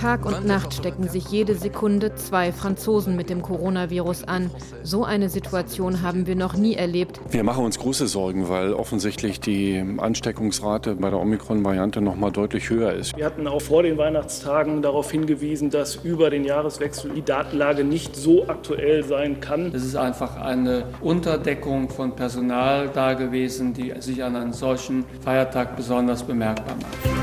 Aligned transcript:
Tag 0.00 0.24
und 0.24 0.46
Nacht 0.46 0.72
stecken 0.72 1.06
sich 1.06 1.28
jede 1.28 1.54
Sekunde 1.54 2.14
zwei 2.14 2.50
Franzosen 2.50 3.14
mit 3.14 3.28
dem 3.28 3.42
Coronavirus 3.42 4.24
an. 4.24 4.50
So 4.82 5.04
eine 5.04 5.28
Situation 5.28 6.00
haben 6.00 6.26
wir 6.26 6.34
noch 6.34 6.54
nie 6.54 6.76
erlebt. 6.76 7.20
Wir 7.30 7.44
machen 7.44 7.62
uns 7.62 7.78
große 7.78 8.06
Sorgen, 8.06 8.48
weil 8.48 8.72
offensichtlich 8.72 9.38
die 9.38 9.84
Ansteckungsrate 9.98 10.94
bei 10.94 11.10
der 11.10 11.18
Omikron-Variante 11.18 12.00
noch 12.00 12.16
mal 12.16 12.30
deutlich 12.30 12.70
höher 12.70 12.94
ist. 12.94 13.14
Wir 13.14 13.26
hatten 13.26 13.46
auch 13.46 13.60
vor 13.60 13.82
den 13.82 13.98
Weihnachtstagen 13.98 14.80
darauf 14.80 15.10
hingewiesen, 15.10 15.68
dass 15.68 15.96
über 15.96 16.30
den 16.30 16.44
Jahreswechsel 16.44 17.10
die 17.14 17.22
Datenlage 17.22 17.84
nicht 17.84 18.16
so 18.16 18.48
aktuell 18.48 19.04
sein 19.04 19.40
kann. 19.40 19.74
Es 19.74 19.84
ist 19.84 19.96
einfach 19.96 20.36
eine 20.36 20.86
Unterdeckung 21.02 21.90
von 21.90 22.16
Personal 22.16 22.88
da 22.94 23.12
gewesen, 23.12 23.74
die 23.74 23.92
sich 24.00 24.24
an 24.24 24.36
einem 24.36 24.54
solchen 24.54 25.04
Feiertag 25.22 25.76
besonders 25.76 26.22
bemerkbar 26.22 26.76
macht. 26.76 27.21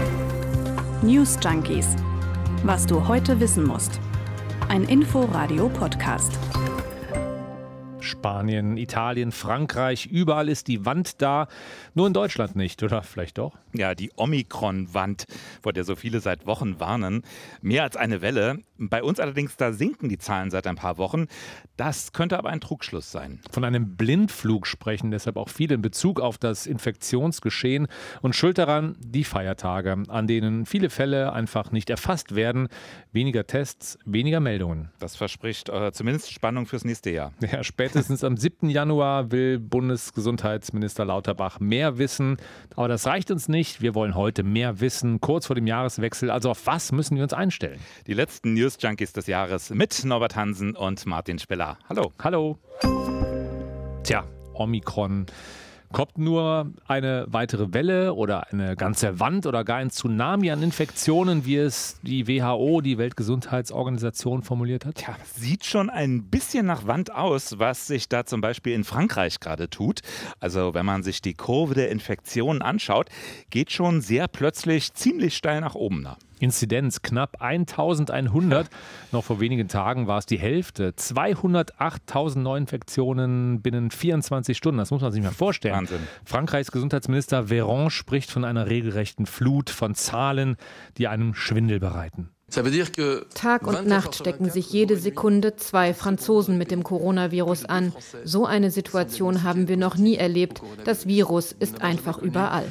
News 1.01 1.37
Junkies. 1.41 1.95
Was 2.63 2.85
du 2.85 3.07
heute 3.07 3.39
wissen 3.39 3.65
musst. 3.65 4.01
Ein 4.67 4.83
Info-Radio-Podcast. 4.83 6.37
Spanien, 8.09 8.75
Italien, 8.75 9.31
Frankreich, 9.31 10.07
überall 10.07 10.49
ist 10.49 10.67
die 10.67 10.85
Wand 10.85 11.21
da. 11.21 11.47
Nur 11.93 12.07
in 12.07 12.13
Deutschland 12.13 12.55
nicht, 12.55 12.81
oder 12.83 13.03
vielleicht 13.03 13.37
doch? 13.37 13.55
Ja, 13.73 13.93
die 13.93 14.11
Omikron-Wand, 14.15 15.25
vor 15.61 15.73
der 15.73 15.83
so 15.83 15.95
viele 15.95 16.19
seit 16.19 16.47
Wochen 16.47 16.79
warnen. 16.79 17.21
Mehr 17.61 17.83
als 17.83 17.95
eine 17.95 18.21
Welle. 18.21 18.59
Bei 18.77 19.03
uns 19.03 19.19
allerdings, 19.19 19.57
da 19.57 19.73
sinken 19.73 20.09
die 20.09 20.17
Zahlen 20.17 20.51
seit 20.51 20.65
ein 20.65 20.75
paar 20.75 20.97
Wochen. 20.97 21.27
Das 21.77 22.13
könnte 22.13 22.37
aber 22.37 22.49
ein 22.49 22.61
Trugschluss 22.61 23.11
sein. 23.11 23.39
Von 23.51 23.63
einem 23.63 23.95
Blindflug 23.95 24.65
sprechen 24.65 25.11
deshalb 25.11 25.37
auch 25.37 25.49
viele 25.49 25.75
in 25.75 25.81
Bezug 25.81 26.19
auf 26.19 26.37
das 26.37 26.65
Infektionsgeschehen 26.65 27.87
und 28.21 28.35
schuld 28.35 28.57
daran 28.57 28.95
die 28.99 29.23
Feiertage, 29.23 30.03
an 30.07 30.27
denen 30.27 30.65
viele 30.65 30.89
Fälle 30.89 31.33
einfach 31.33 31.71
nicht 31.71 31.89
erfasst 31.89 32.35
werden. 32.35 32.69
Weniger 33.11 33.45
Tests, 33.45 33.99
weniger 34.05 34.39
Meldungen. 34.39 34.89
Das 34.99 35.15
verspricht 35.15 35.69
äh, 35.69 35.91
zumindest 35.91 36.31
Spannung 36.31 36.65
fürs 36.65 36.85
nächste 36.85 37.11
Jahr. 37.11 37.33
Ja, 37.51 37.63
spätestens 37.63 37.98
am 38.23 38.37
7. 38.37 38.69
Januar 38.69 39.31
will 39.31 39.59
Bundesgesundheitsminister 39.59 41.05
Lauterbach 41.05 41.59
mehr 41.59 41.97
wissen. 41.97 42.37
Aber 42.75 42.87
das 42.87 43.05
reicht 43.05 43.29
uns 43.29 43.49
nicht. 43.49 43.81
Wir 43.81 43.93
wollen 43.93 44.15
heute 44.15 44.43
mehr 44.43 44.79
wissen, 44.79 45.19
kurz 45.19 45.47
vor 45.47 45.55
dem 45.55 45.67
Jahreswechsel. 45.67 46.31
Also 46.31 46.51
auf 46.51 46.65
was 46.65 46.91
müssen 46.91 47.17
wir 47.17 47.23
uns 47.23 47.33
einstellen? 47.33 47.79
Die 48.07 48.13
letzten 48.13 48.53
News 48.53 48.77
Junkies 48.79 49.13
des 49.13 49.27
Jahres 49.27 49.69
mit 49.71 50.05
Norbert 50.05 50.35
Hansen 50.35 50.75
und 50.75 51.05
Martin 51.05 51.39
Spiller. 51.39 51.77
Hallo. 51.89 52.11
Hallo. 52.23 52.57
Tja, 54.03 54.23
Omikron. 54.53 55.25
Kommt 55.91 56.19
nur 56.19 56.71
eine 56.87 57.25
weitere 57.29 57.73
Welle 57.73 58.13
oder 58.13 58.51
eine 58.53 58.75
ganze 58.75 59.19
Wand 59.19 59.47
oder 59.47 59.63
gar 59.63 59.77
ein 59.77 59.89
Tsunami 59.89 60.51
an 60.51 60.61
Infektionen, 60.61 61.45
wie 61.45 61.55
es 61.55 61.99
die 62.03 62.27
WHO, 62.27 62.81
die 62.81 62.99
Weltgesundheitsorganisation, 62.99 64.43
formuliert 64.43 64.85
hat? 64.85 64.95
Tja, 64.95 65.15
sieht 65.35 65.65
schon 65.65 65.89
ein 65.89 66.25
bisschen 66.25 66.67
nach 66.67 66.85
Wand 66.85 67.11
aus, 67.11 67.57
was 67.57 67.87
sich 67.87 68.07
da 68.07 68.23
zum 68.23 68.39
Beispiel 68.39 68.73
in 68.73 68.83
Frankreich 68.83 69.39
gerade 69.39 69.67
tut. 69.67 70.01
Also 70.39 70.75
wenn 70.75 70.85
man 70.85 71.01
sich 71.01 71.23
die 71.23 71.33
Kurve 71.33 71.73
der 71.73 71.89
Infektionen 71.89 72.61
anschaut, 72.61 73.09
geht 73.49 73.71
schon 73.71 74.01
sehr 74.01 74.27
plötzlich 74.27 74.93
ziemlich 74.93 75.35
steil 75.35 75.59
nach 75.59 75.73
oben. 75.73 76.03
Da. 76.03 76.17
Inzidenz 76.39 77.01
knapp 77.01 77.37
1100. 77.41 78.69
Noch 79.11 79.23
vor 79.23 79.39
wenigen 79.39 79.67
Tagen 79.67 80.07
war 80.07 80.17
es 80.17 80.25
die 80.25 80.39
Hälfte. 80.39 80.91
208.000 80.91 82.39
Neuinfektionen 82.39 83.61
binnen 83.61 83.91
24 83.91 84.57
Stunden. 84.57 84.79
Das 84.79 84.91
muss 84.91 85.01
man 85.01 85.11
sich 85.11 85.21
mal 85.21 85.31
vorstellen. 85.31 85.75
Wahnsinn. 85.75 86.07
Frankreichs 86.25 86.71
Gesundheitsminister 86.71 87.45
Véran 87.45 87.89
spricht 87.89 88.31
von 88.31 88.45
einer 88.45 88.69
regelrechten 88.69 89.25
Flut 89.25 89.69
von 89.69 89.95
Zahlen, 89.95 90.55
die 90.97 91.07
einem 91.07 91.33
Schwindel 91.33 91.79
bereiten. 91.79 92.29
Tag 93.35 93.67
und 93.67 93.85
Nacht 93.85 94.15
stecken 94.15 94.49
sich 94.49 94.71
jede 94.71 94.97
Sekunde 94.97 95.55
zwei 95.55 95.93
Franzosen 95.93 96.57
mit 96.57 96.71
dem 96.71 96.83
Coronavirus 96.83 97.65
an. 97.65 97.93
So 98.23 98.45
eine 98.45 98.71
Situation 98.71 99.43
haben 99.43 99.67
wir 99.67 99.77
noch 99.77 99.97
nie 99.97 100.15
erlebt. 100.15 100.61
Das 100.83 101.05
Virus 101.05 101.51
ist 101.51 101.81
einfach 101.81 102.17
überall. 102.17 102.65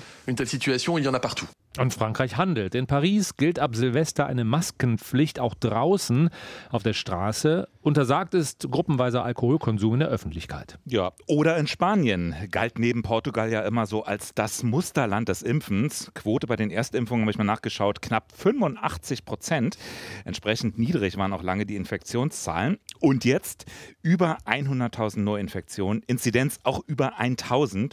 Und 1.78 1.94
Frankreich 1.94 2.36
handelt. 2.36 2.74
In 2.74 2.88
Paris 2.88 3.36
gilt 3.36 3.60
ab 3.60 3.76
Silvester 3.76 4.26
eine 4.26 4.42
Maskenpflicht 4.42 5.38
auch 5.38 5.54
draußen 5.54 6.28
auf 6.70 6.82
der 6.82 6.92
Straße. 6.92 7.68
Untersagt 7.82 8.34
ist 8.34 8.68
gruppenweiser 8.68 9.24
Alkoholkonsum 9.24 9.94
in 9.94 10.00
der 10.00 10.08
Öffentlichkeit. 10.08 10.78
Ja, 10.84 11.12
oder 11.28 11.56
in 11.56 11.68
Spanien 11.68 12.34
galt 12.50 12.80
neben 12.80 13.02
Portugal 13.02 13.50
ja 13.50 13.62
immer 13.62 13.86
so 13.86 14.02
als 14.02 14.34
das 14.34 14.64
Musterland 14.64 15.28
des 15.28 15.42
Impfens. 15.42 16.10
Quote 16.14 16.48
bei 16.48 16.56
den 16.56 16.70
Erstimpfungen 16.70 17.22
habe 17.22 17.30
ich 17.30 17.38
mal 17.38 17.44
nachgeschaut, 17.44 18.02
knapp 18.02 18.32
85 18.36 19.24
Prozent. 19.24 19.78
Entsprechend 20.24 20.78
niedrig 20.78 21.16
waren 21.16 21.32
auch 21.32 21.44
lange 21.44 21.64
die 21.64 21.76
Infektionszahlen. 21.76 22.78
Und 22.98 23.24
jetzt 23.24 23.66
über 24.02 24.38
100.000 24.46 25.20
Neuinfektionen, 25.20 26.02
Inzidenz 26.08 26.58
auch 26.64 26.82
über 26.88 27.20
1.000. 27.20 27.92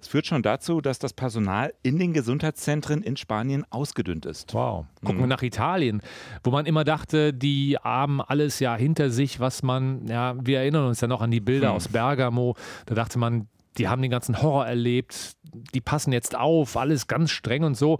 Es 0.00 0.06
führt 0.06 0.26
schon 0.26 0.42
dazu, 0.42 0.80
dass 0.80 1.00
das 1.00 1.12
Personal 1.12 1.74
in 1.82 1.98
den 1.98 2.12
Gesundheitszentren 2.12 3.02
in 3.02 3.16
Spanien 3.16 3.23
ausgedünnt 3.70 4.26
ist. 4.26 4.54
Wow. 4.54 4.86
Gucken 5.00 5.16
mhm. 5.16 5.20
wir 5.22 5.26
nach 5.28 5.42
Italien, 5.42 6.02
wo 6.42 6.50
man 6.50 6.66
immer 6.66 6.84
dachte, 6.84 7.32
die 7.32 7.76
haben 7.82 8.20
alles 8.20 8.60
ja 8.60 8.76
hinter 8.76 9.10
sich, 9.10 9.40
was 9.40 9.62
man, 9.62 10.06
ja, 10.06 10.34
wir 10.40 10.58
erinnern 10.58 10.86
uns 10.86 11.00
ja 11.00 11.08
noch 11.08 11.20
an 11.20 11.30
die 11.30 11.40
Bilder 11.40 11.70
mhm. 11.70 11.76
aus 11.76 11.88
Bergamo. 11.88 12.56
Da 12.86 12.94
dachte 12.94 13.18
man, 13.18 13.48
die 13.78 13.88
haben 13.88 14.02
den 14.02 14.10
ganzen 14.10 14.40
Horror 14.40 14.66
erlebt, 14.66 15.36
die 15.74 15.80
passen 15.80 16.12
jetzt 16.12 16.36
auf, 16.36 16.76
alles 16.76 17.06
ganz 17.06 17.30
streng 17.30 17.64
und 17.64 17.76
so. 17.76 17.98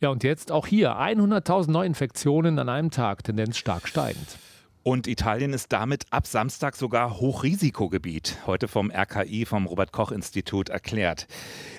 Ja, 0.00 0.10
und 0.10 0.22
jetzt 0.22 0.52
auch 0.52 0.66
hier 0.66 0.92
100.000 0.92 1.70
Neuinfektionen 1.70 2.58
an 2.58 2.68
einem 2.68 2.90
Tag, 2.90 3.24
Tendenz 3.24 3.58
stark 3.58 3.88
steigend. 3.88 4.38
Und 4.84 5.06
Italien 5.06 5.52
ist 5.52 5.72
damit 5.72 6.04
ab 6.10 6.26
Samstag 6.26 6.76
sogar 6.76 7.18
Hochrisikogebiet, 7.20 8.38
heute 8.46 8.68
vom 8.68 8.90
RKI, 8.90 9.44
vom 9.44 9.66
Robert 9.66 9.92
Koch 9.92 10.12
Institut 10.12 10.68
erklärt. 10.68 11.26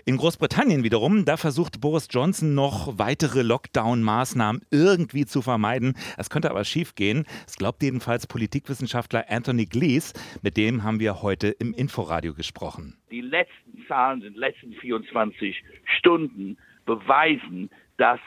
In 0.05 0.17
Großbritannien 0.17 0.83
wiederum, 0.83 1.25
da 1.25 1.37
versucht 1.37 1.81
Boris 1.81 2.07
Johnson 2.11 2.53
noch 2.55 2.99
weitere 2.99 3.41
Lockdown-Maßnahmen 3.41 4.61
irgendwie 4.69 5.25
zu 5.25 5.41
vermeiden. 5.41 5.95
Es 6.17 6.29
könnte 6.29 6.51
aber 6.51 6.65
schiefgehen. 6.65 7.25
Das 7.45 7.55
glaubt 7.55 7.81
jedenfalls 7.81 8.27
Politikwissenschaftler 8.27 9.25
Anthony 9.29 9.65
Glees. 9.65 10.13
Mit 10.41 10.57
dem 10.57 10.83
haben 10.83 10.99
wir 10.99 11.21
heute 11.21 11.47
im 11.47 11.73
Inforadio 11.73 12.33
gesprochen. 12.33 12.97
Die 13.11 13.21
letzten 13.21 13.85
Zahlen 13.87 14.21
in 14.21 14.33
den 14.33 14.39
letzten 14.39 14.73
24 14.73 15.63
Stunden 15.97 16.57
beweisen, 16.85 17.69
dass 17.97 18.19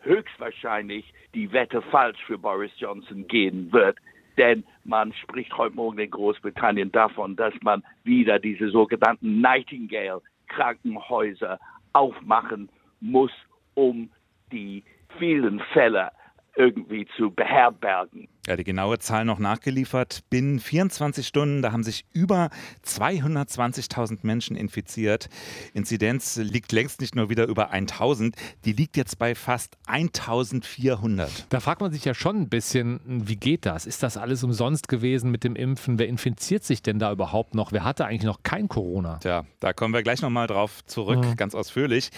höchstwahrscheinlich 0.00 1.12
die 1.34 1.52
Wette 1.52 1.82
falsch 1.82 2.18
für 2.26 2.38
Boris 2.38 2.72
Johnson 2.78 3.26
gehen 3.28 3.72
wird 3.72 3.98
denn 4.36 4.64
man 4.84 5.14
spricht 5.14 5.56
heute 5.56 5.76
Morgen 5.76 5.98
in 5.98 6.10
Großbritannien 6.10 6.92
davon, 6.92 7.36
dass 7.36 7.54
man 7.62 7.82
wieder 8.04 8.38
diese 8.38 8.68
sogenannten 8.70 9.40
Nightingale-Krankenhäuser 9.40 11.58
aufmachen 11.92 12.68
muss, 13.00 13.32
um 13.74 14.10
die 14.52 14.84
vielen 15.18 15.60
Fälle 15.72 16.10
irgendwie 16.56 17.06
zu 17.16 17.30
beherbergen. 17.30 18.28
Ja, 18.46 18.56
die 18.56 18.64
genaue 18.64 18.98
Zahl 18.98 19.24
noch 19.24 19.38
nachgeliefert. 19.38 20.20
Binnen 20.28 20.60
24 20.60 21.26
Stunden, 21.26 21.62
da 21.62 21.72
haben 21.72 21.82
sich 21.82 22.04
über 22.12 22.50
220.000 22.86 24.18
Menschen 24.22 24.54
infiziert. 24.54 25.30
Inzidenz 25.72 26.36
liegt 26.36 26.70
längst 26.72 27.00
nicht 27.00 27.14
nur 27.14 27.30
wieder 27.30 27.46
über 27.46 27.70
1000, 27.70 28.36
die 28.66 28.72
liegt 28.72 28.98
jetzt 28.98 29.18
bei 29.18 29.34
fast 29.34 29.78
1400. 29.86 31.46
Da 31.48 31.60
fragt 31.60 31.80
man 31.80 31.90
sich 31.90 32.04
ja 32.04 32.12
schon 32.12 32.36
ein 32.42 32.48
bisschen, 32.50 33.00
wie 33.06 33.36
geht 33.36 33.64
das? 33.64 33.86
Ist 33.86 34.02
das 34.02 34.18
alles 34.18 34.44
umsonst 34.44 34.88
gewesen 34.88 35.30
mit 35.30 35.42
dem 35.42 35.56
Impfen? 35.56 35.98
Wer 35.98 36.08
infiziert 36.08 36.64
sich 36.64 36.82
denn 36.82 36.98
da 36.98 37.12
überhaupt 37.12 37.54
noch? 37.54 37.72
Wer 37.72 37.84
hatte 37.84 38.04
eigentlich 38.04 38.24
noch 38.24 38.42
kein 38.42 38.68
Corona? 38.68 39.16
Tja, 39.22 39.46
da 39.60 39.72
kommen 39.72 39.94
wir 39.94 40.02
gleich 40.02 40.20
nochmal 40.20 40.48
drauf 40.48 40.84
zurück, 40.84 41.24
mhm. 41.24 41.36
ganz 41.36 41.54
ausführlich. 41.54 42.10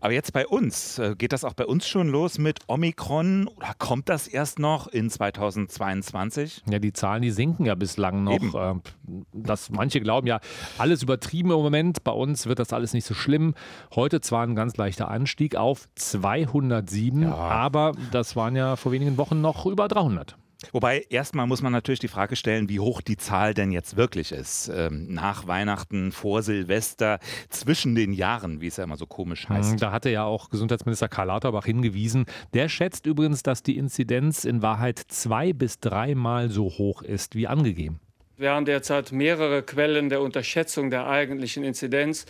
Aber 0.00 0.14
jetzt 0.14 0.32
bei 0.32 0.46
uns, 0.46 0.98
äh, 0.98 1.14
geht 1.16 1.32
das 1.32 1.44
auch 1.44 1.52
bei 1.52 1.66
uns 1.66 1.86
schon 1.86 2.08
los 2.08 2.38
mit 2.38 2.60
Omikron 2.68 3.48
oder 3.48 3.74
kommt 3.78 4.08
das 4.08 4.28
erst 4.28 4.58
noch 4.58 4.86
in 4.88 5.10
2022? 5.68 6.62
Ja, 6.70 6.78
die 6.78 6.92
Zahlen, 6.92 7.22
die 7.22 7.30
sinken 7.30 7.66
ja 7.66 7.74
bislang 7.74 8.24
noch. 8.24 8.34
Eben. 8.34 8.54
Äh, 8.54 8.74
das, 9.32 9.70
manche 9.70 10.00
glauben 10.00 10.26
ja, 10.26 10.40
alles 10.78 11.02
übertrieben 11.02 11.50
im 11.50 11.58
Moment. 11.58 12.04
Bei 12.04 12.12
uns 12.12 12.46
wird 12.46 12.58
das 12.58 12.72
alles 12.72 12.92
nicht 12.92 13.04
so 13.04 13.14
schlimm. 13.14 13.54
Heute 13.94 14.20
zwar 14.20 14.46
ein 14.46 14.54
ganz 14.54 14.76
leichter 14.76 15.08
Anstieg 15.08 15.56
auf 15.56 15.88
207, 15.94 17.22
ja. 17.22 17.34
aber 17.34 17.92
das 18.10 18.36
waren 18.36 18.56
ja 18.56 18.76
vor 18.76 18.92
wenigen 18.92 19.16
Wochen 19.16 19.40
noch 19.40 19.66
über 19.66 19.88
300. 19.88 20.36
Wobei 20.72 21.04
erstmal 21.08 21.46
muss 21.46 21.62
man 21.62 21.72
natürlich 21.72 22.00
die 22.00 22.08
Frage 22.08 22.36
stellen, 22.36 22.68
wie 22.68 22.80
hoch 22.80 23.00
die 23.00 23.16
Zahl 23.16 23.54
denn 23.54 23.72
jetzt 23.72 23.96
wirklich 23.96 24.32
ist. 24.32 24.70
Ähm, 24.74 25.06
nach 25.08 25.46
Weihnachten, 25.46 26.12
vor 26.12 26.42
Silvester, 26.42 27.18
zwischen 27.48 27.94
den 27.94 28.12
Jahren, 28.12 28.60
wie 28.60 28.66
es 28.66 28.76
ja 28.76 28.84
immer 28.84 28.96
so 28.96 29.06
komisch 29.06 29.48
hm, 29.48 29.56
heißt. 29.56 29.82
Da 29.82 29.92
hatte 29.92 30.10
ja 30.10 30.24
auch 30.24 30.50
Gesundheitsminister 30.50 31.08
Karl 31.08 31.28
Lauterbach 31.28 31.64
hingewiesen. 31.64 32.26
Der 32.54 32.68
schätzt 32.68 33.06
übrigens, 33.06 33.42
dass 33.42 33.62
die 33.62 33.76
Inzidenz 33.76 34.44
in 34.44 34.62
Wahrheit 34.62 34.98
zwei 34.98 35.52
bis 35.52 35.80
dreimal 35.80 36.50
so 36.50 36.64
hoch 36.64 37.02
ist 37.02 37.34
wie 37.34 37.46
angegeben. 37.46 38.00
Wir 38.36 38.52
haben 38.52 38.64
derzeit 38.64 39.12
mehrere 39.12 39.62
Quellen 39.62 40.08
der 40.08 40.22
Unterschätzung 40.22 40.90
der 40.90 41.06
eigentlichen 41.06 41.62
Inzidenz. 41.62 42.24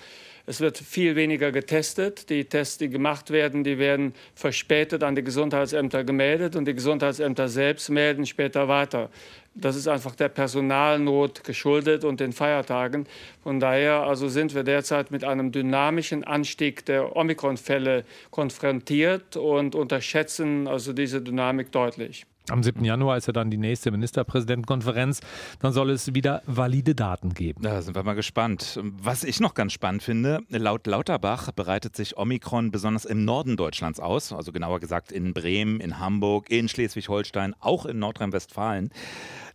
Es 0.51 0.61
wird 0.61 0.79
viel 0.79 1.15
weniger 1.15 1.53
getestet. 1.53 2.29
Die 2.29 2.45
Tests, 2.45 2.77
die 2.77 2.89
gemacht 2.91 3.31
werden, 3.31 3.63
die 3.63 3.79
werden 3.79 4.15
verspätet 4.35 5.05
an 5.05 5.15
die 5.15 5.23
Gesundheitsämter 5.23 6.03
gemeldet 6.03 6.57
und 6.57 6.65
die 6.65 6.75
Gesundheitsämter 6.75 7.49
selbst 7.49 7.89
melden 7.89 8.27
später 8.27 8.67
weiter. 8.67 9.11
Das 9.55 9.77
ist 9.77 9.87
einfach 9.87 10.17
der 10.17 10.29
Personalnot 10.29 11.45
geschuldet 11.45 12.03
und 12.03 12.19
den 12.19 12.33
Feiertagen. 12.33 13.07
Von 13.45 13.61
daher 13.61 14.03
also 14.03 14.29
sind 14.29 14.53
wir 14.53 14.65
derzeit 14.65 15.13
mit 15.13 15.23
einem 15.23 15.53
dynamischen 15.53 16.25
Anstieg 16.25 16.85
der 16.85 17.15
Omikron-Fälle 17.15 18.05
konfrontiert 18.33 19.37
und 19.37 19.77
unterschätzen 19.77 20.67
also 20.67 20.93
diese 20.93 21.23
Dynamik 21.23 21.71
deutlich. 21.71 22.27
Am 22.51 22.63
7. 22.63 22.85
Januar 22.85 23.17
ist 23.17 23.27
ja 23.27 23.33
dann 23.33 23.51
die 23.51 23.57
nächste 23.57 23.91
Ministerpräsidentenkonferenz. 23.91 25.21
Dann 25.61 25.73
soll 25.73 25.91
es 25.91 26.15
wieder 26.15 26.43
valide 26.47 26.95
Daten 26.95 27.33
geben. 27.33 27.63
Da 27.63 27.81
sind 27.81 27.95
wir 27.95 28.03
mal 28.03 28.15
gespannt. 28.15 28.81
Was 28.83 29.23
ich 29.23 29.41
noch 29.41 29.55
ganz 29.55 29.73
spannend 29.73 30.03
finde, 30.03 30.41
laut 30.49 30.87
Lauterbach 30.87 31.53
bereitet 31.53 31.95
sich 31.95 32.17
Omikron 32.17 32.71
besonders 32.71 33.05
im 33.05 33.25
Norden 33.25 33.57
Deutschlands 33.57 34.01
aus. 34.01 34.33
Also 34.33 34.51
genauer 34.51 34.81
gesagt 34.81 35.13
in 35.13 35.33
Bremen, 35.33 35.81
in 35.81 36.01
Hamburg, 36.01 36.51
in 36.51 36.69
Schleswig-Holstein, 36.69 37.55
auch 37.61 37.87
in 37.87 37.99
Nordrhein-Westfalen 37.99 38.91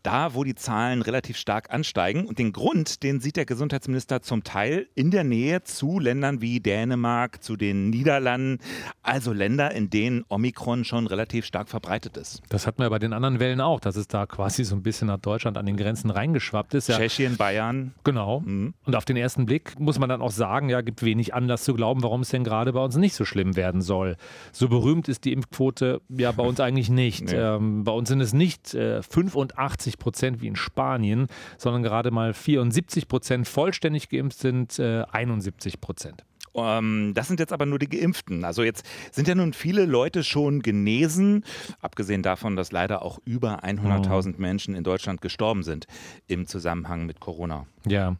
da, 0.06 0.34
wo 0.36 0.44
die 0.44 0.56
Zahlen 0.56 1.02
relativ 1.02 1.38
stark 1.38 1.74
ansteigen. 1.74 2.26
Und 2.26 2.40
den 2.40 2.52
Grund, 2.52 3.04
den 3.04 3.20
sieht 3.20 3.38
der 3.38 3.46
Gesundheitsminister 3.46 4.22
zum 4.22 4.44
Teil 4.44 4.88
in 4.94 5.12
der 5.12 5.24
Nähe 5.24 5.64
zu 5.64 6.00
Ländern 6.00 6.42
wie 6.42 6.60
Dänemark, 6.60 7.44
zu 7.44 7.56
den 7.56 7.90
Niederlanden, 7.90 8.60
also 9.02 9.34
Länder, 9.34 9.72
in 9.72 9.90
denen 9.90 10.24
Omikron 10.30 10.84
schon 10.84 11.08
relativ 11.08 11.46
stark 11.46 11.70
verbreitet 11.70 12.18
ist. 12.18 12.42
Das 12.50 12.68
hatten 12.68 12.82
wir 12.82 12.90
bei 12.90 13.00
den 13.00 13.14
anderen 13.14 13.40
Wellen 13.40 13.62
auch, 13.62 13.80
dass 13.80 13.96
es 13.96 14.08
da 14.08 14.26
quasi 14.26 14.64
so 14.64 14.76
ein 14.76 14.84
bisschen 14.84 15.08
nach 15.08 15.20
Deutschland 15.20 15.58
an 15.58 15.66
den 15.66 15.78
Grenzen 15.78 16.10
reingeschwappt 16.10 16.74
ist. 16.74 16.88
Ja, 16.88 16.98
Tschechien, 16.98 17.38
Bayern. 17.38 17.94
Genau. 18.04 18.42
Mhm. 18.42 18.74
Und 18.86 18.96
auf 18.96 19.06
den 19.06 19.18
ersten 19.18 19.46
Blick 19.46 19.80
muss 19.80 19.98
man 19.98 20.10
dann 20.10 20.22
auch 20.22 20.32
sagen, 20.32 20.70
ja, 20.70 20.82
gibt 20.82 21.04
wenig 21.04 21.34
Anlass 21.34 21.64
zu 21.64 21.74
glauben, 21.74 22.04
warum 22.04 22.22
es 22.22 22.30
denn 22.30 22.44
gerade 22.44 22.74
bei 22.74 22.84
uns 22.84 22.96
nicht 22.96 23.16
so 23.16 23.26
schlimm 23.26 23.56
werden 23.56 23.82
soll. 23.82 24.18
So 24.52 24.70
berühmt 24.70 25.08
ist 25.08 25.26
die 25.26 25.34
Impfquote 25.34 26.02
ja 26.10 26.32
bei 26.32 26.44
uns 26.44 26.60
eigentlich 26.60 26.90
nicht. 26.90 27.26
Nee. 27.26 27.36
Ähm, 27.36 27.84
bei 27.84 27.92
uns 27.92 28.10
sind 28.10 28.22
es 28.22 28.34
nicht 28.34 28.74
äh, 28.74 29.02
85 29.02 29.95
80 29.96 30.00
Prozent 30.00 30.42
wie 30.42 30.48
in 30.48 30.56
Spanien, 30.56 31.28
sondern 31.58 31.84
gerade 31.84 32.12
mal 32.12 32.34
74 32.34 33.08
Prozent 33.08 33.48
vollständig 33.48 34.10
geimpft 34.10 34.40
sind 34.40 34.78
äh, 34.80 35.04
71 35.12 35.82
Prozent. 35.82 36.24
Ähm, 36.54 37.12
das 37.14 37.28
sind 37.28 37.40
jetzt 37.40 37.52
aber 37.52 37.66
nur 37.66 37.80
die 37.80 37.90
Geimpften. 37.90 38.46
Also 38.46 38.64
jetzt 38.64 38.86
sind 39.12 39.28
ja 39.28 39.36
nun 39.36 39.54
viele 39.54 39.86
Leute 39.86 40.24
schon 40.24 40.62
genesen, 40.62 41.44
abgesehen 41.82 42.24
davon, 42.24 42.56
dass 42.56 42.72
leider 42.72 43.02
auch 43.02 43.20
über 43.26 43.64
100.000 43.64 44.34
mhm. 44.34 44.36
Menschen 44.38 44.76
in 44.76 44.84
Deutschland 44.84 45.22
gestorben 45.22 45.64
sind 45.64 45.86
im 46.28 46.48
Zusammenhang 46.48 47.06
mit 47.06 47.20
Corona. 47.20 47.66
Ja. 47.86 48.16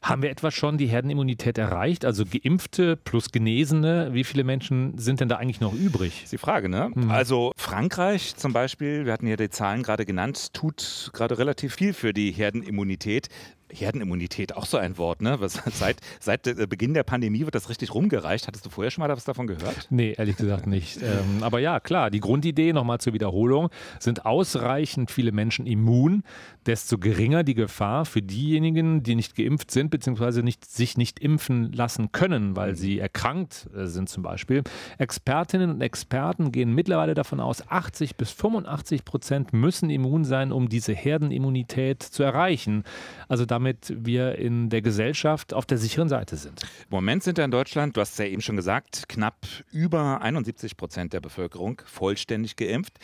Haben 0.00 0.22
wir 0.22 0.30
etwa 0.30 0.50
schon 0.50 0.78
die 0.78 0.86
Herdenimmunität 0.86 1.58
erreicht? 1.58 2.04
Also 2.04 2.24
Geimpfte 2.24 2.96
plus 2.96 3.32
Genesene, 3.32 4.10
wie 4.12 4.22
viele 4.22 4.44
Menschen 4.44 4.96
sind 4.96 5.20
denn 5.20 5.28
da 5.28 5.36
eigentlich 5.36 5.60
noch 5.60 5.74
übrig? 5.74 6.22
ist 6.22 6.32
die 6.32 6.38
Frage, 6.38 6.68
ne? 6.68 6.90
Mhm. 6.94 7.10
Also 7.10 7.52
Frankreich 7.56 8.36
zum 8.36 8.52
Beispiel, 8.52 9.06
wir 9.06 9.12
hatten 9.12 9.26
ja 9.26 9.36
die 9.36 9.50
Zahlen 9.50 9.82
gerade 9.82 10.06
genannt, 10.06 10.54
tut 10.54 11.10
gerade 11.12 11.38
relativ 11.38 11.74
viel 11.74 11.92
für 11.92 12.12
die 12.12 12.30
Herdenimmunität. 12.30 13.28
Herdenimmunität, 13.72 14.56
auch 14.56 14.66
so 14.66 14.76
ein 14.76 14.98
Wort, 14.98 15.22
ne? 15.22 15.40
Was, 15.40 15.54
seit, 15.72 16.00
seit 16.20 16.46
äh, 16.46 16.66
Beginn 16.66 16.94
der 16.94 17.02
Pandemie 17.02 17.40
wird 17.40 17.54
das 17.54 17.68
richtig 17.68 17.94
rumgereicht. 17.94 18.46
Hattest 18.46 18.66
du 18.66 18.70
vorher 18.70 18.90
schon 18.90 19.02
mal 19.02 19.08
was 19.08 19.24
davon 19.24 19.46
gehört? 19.46 19.86
Nee, 19.90 20.14
ehrlich 20.16 20.36
gesagt 20.36 20.66
nicht. 20.66 20.98
ähm, 21.02 21.42
aber 21.42 21.60
ja, 21.60 21.80
klar, 21.80 22.10
die 22.10 22.20
Grundidee, 22.20 22.72
nochmal 22.72 22.98
zur 22.98 23.12
Wiederholung, 23.12 23.70
sind 23.98 24.26
ausreichend 24.26 25.10
viele 25.10 25.32
Menschen 25.32 25.66
immun, 25.66 26.22
desto 26.66 26.98
geringer 26.98 27.44
die 27.44 27.54
Gefahr 27.54 28.04
für 28.04 28.22
diejenigen, 28.22 29.02
die 29.02 29.14
nicht 29.14 29.34
geimpft 29.34 29.70
sind, 29.70 29.90
beziehungsweise 29.90 30.42
nicht, 30.42 30.64
sich 30.64 30.96
nicht 30.96 31.18
impfen 31.18 31.72
lassen 31.72 32.12
können, 32.12 32.56
weil 32.56 32.74
sie 32.74 32.98
erkrankt 32.98 33.68
äh, 33.74 33.86
sind 33.86 34.08
zum 34.08 34.22
Beispiel. 34.22 34.62
Expertinnen 34.98 35.70
und 35.70 35.80
Experten 35.80 36.52
gehen 36.52 36.74
mittlerweile 36.74 37.14
davon 37.14 37.40
aus, 37.40 37.66
80 37.68 38.16
bis 38.16 38.30
85 38.30 39.04
Prozent 39.04 39.52
müssen 39.52 39.90
immun 39.90 40.24
sein, 40.24 40.52
um 40.52 40.68
diese 40.68 40.92
Herdenimmunität 40.92 42.02
zu 42.02 42.22
erreichen. 42.22 42.84
Also 43.28 43.44
da 43.46 43.57
damit 43.58 43.92
wir 43.92 44.36
in 44.36 44.70
der 44.70 44.82
Gesellschaft 44.82 45.52
auf 45.52 45.66
der 45.66 45.78
sicheren 45.78 46.08
Seite 46.08 46.36
sind. 46.36 46.62
Im 46.62 46.90
Moment 46.90 47.24
sind 47.24 47.38
ja 47.38 47.44
in 47.44 47.50
Deutschland, 47.50 47.96
du 47.96 48.00
hast 48.00 48.12
es 48.12 48.18
ja 48.18 48.26
eben 48.26 48.40
schon 48.40 48.54
gesagt, 48.54 49.08
knapp 49.08 49.46
über 49.72 50.20
71 50.20 50.76
Prozent 50.76 51.12
der 51.12 51.20
Bevölkerung 51.20 51.82
vollständig 51.84 52.54
geimpft. 52.54 53.00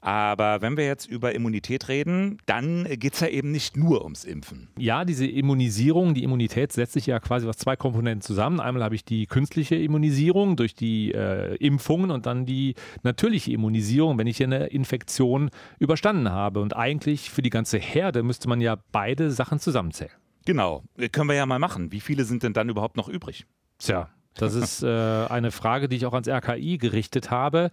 Aber 0.00 0.62
wenn 0.62 0.76
wir 0.76 0.86
jetzt 0.86 1.06
über 1.06 1.34
Immunität 1.34 1.88
reden, 1.88 2.38
dann 2.46 2.84
geht 2.84 3.14
es 3.14 3.20
ja 3.20 3.28
eben 3.28 3.50
nicht 3.50 3.76
nur 3.76 4.02
ums 4.02 4.24
Impfen. 4.24 4.68
Ja, 4.78 5.04
diese 5.04 5.26
Immunisierung, 5.26 6.14
die 6.14 6.22
Immunität 6.22 6.72
setzt 6.72 6.94
sich 6.94 7.06
ja 7.06 7.20
quasi 7.20 7.46
aus 7.46 7.58
zwei 7.58 7.76
Komponenten 7.76 8.22
zusammen. 8.22 8.60
Einmal 8.60 8.82
habe 8.82 8.94
ich 8.94 9.04
die 9.04 9.26
künstliche 9.26 9.76
Immunisierung 9.76 10.56
durch 10.56 10.74
die 10.74 11.12
äh, 11.12 11.54
Impfungen 11.56 12.10
und 12.10 12.26
dann 12.26 12.46
die 12.46 12.74
natürliche 13.02 13.52
Immunisierung, 13.52 14.16
wenn 14.16 14.26
ich 14.26 14.42
eine 14.42 14.66
Infektion 14.68 15.50
überstanden 15.78 16.30
habe. 16.30 16.60
Und 16.60 16.74
eigentlich 16.74 17.30
für 17.30 17.42
die 17.42 17.50
ganze 17.50 17.78
Herde 17.78 18.22
müsste 18.22 18.48
man 18.48 18.60
ja 18.60 18.76
beide 18.92 19.30
Sachen 19.30 19.58
zusammenzählen. 19.58 20.12
Genau, 20.46 20.82
können 21.12 21.28
wir 21.28 21.36
ja 21.36 21.44
mal 21.44 21.58
machen. 21.58 21.92
Wie 21.92 22.00
viele 22.00 22.24
sind 22.24 22.42
denn 22.42 22.54
dann 22.54 22.70
überhaupt 22.70 22.96
noch 22.96 23.08
übrig? 23.08 23.46
Tja, 23.78 24.08
das 24.34 24.54
ist 24.54 24.82
äh, 24.82 24.86
eine 24.86 25.50
Frage, 25.50 25.88
die 25.88 25.96
ich 25.96 26.06
auch 26.06 26.14
ans 26.14 26.28
RKI 26.28 26.78
gerichtet 26.78 27.30
habe. 27.30 27.70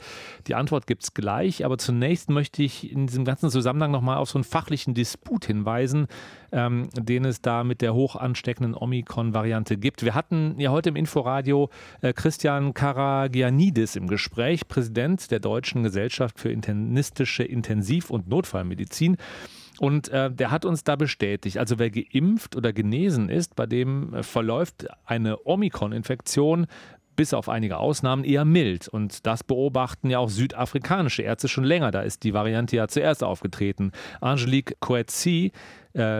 Die 0.47 0.55
Antwort 0.55 0.87
gibt 0.87 1.03
es 1.03 1.13
gleich, 1.13 1.63
aber 1.63 1.77
zunächst 1.77 2.29
möchte 2.29 2.63
ich 2.63 2.91
in 2.91 3.07
diesem 3.07 3.25
ganzen 3.25 3.49
Zusammenhang 3.49 3.91
nochmal 3.91 4.17
auf 4.17 4.29
so 4.29 4.37
einen 4.37 4.43
fachlichen 4.43 4.93
Disput 4.93 5.45
hinweisen, 5.45 6.07
ähm, 6.51 6.89
den 6.95 7.25
es 7.25 7.41
da 7.41 7.63
mit 7.63 7.81
der 7.81 7.93
hoch 7.93 8.15
ansteckenden 8.15 8.73
Omikron-Variante 8.73 9.77
gibt. 9.77 10.03
Wir 10.03 10.15
hatten 10.15 10.59
ja 10.59 10.71
heute 10.71 10.89
im 10.89 10.95
Inforadio 10.95 11.69
äh, 12.01 12.13
Christian 12.13 12.73
Karagianidis 12.73 13.95
im 13.95 14.07
Gespräch, 14.07 14.67
Präsident 14.67 15.29
der 15.31 15.39
Deutschen 15.39 15.83
Gesellschaft 15.83 16.39
für 16.39 16.49
internistische 16.49 17.43
Intensiv- 17.43 18.09
und 18.09 18.27
Notfallmedizin. 18.27 19.17
Und 19.79 20.09
äh, 20.09 20.31
der 20.31 20.51
hat 20.51 20.65
uns 20.65 20.83
da 20.83 20.95
bestätigt, 20.95 21.57
also 21.57 21.77
wer 21.79 21.91
geimpft 21.91 22.55
oder 22.55 22.73
genesen 22.73 23.29
ist, 23.29 23.55
bei 23.55 23.65
dem 23.65 24.13
äh, 24.13 24.23
verläuft 24.23 24.87
eine 25.05 25.45
Omikron-Infektion 25.45 26.67
bis 27.17 27.33
auf 27.33 27.49
einige 27.49 27.77
Ausnahmen 27.77 28.23
eher 28.23 28.45
mild. 28.45 28.87
Und 28.87 29.25
das 29.25 29.43
beobachten 29.43 30.09
ja 30.09 30.19
auch 30.19 30.29
südafrikanische 30.29 31.23
Ärzte 31.23 31.49
schon 31.49 31.65
länger. 31.65 31.91
Da 31.91 32.01
ist 32.01 32.23
die 32.23 32.33
Variante 32.33 32.77
ja 32.77 32.87
zuerst 32.87 33.23
aufgetreten. 33.23 33.91
Angelique 34.21 34.75
Coetzee 34.79 35.51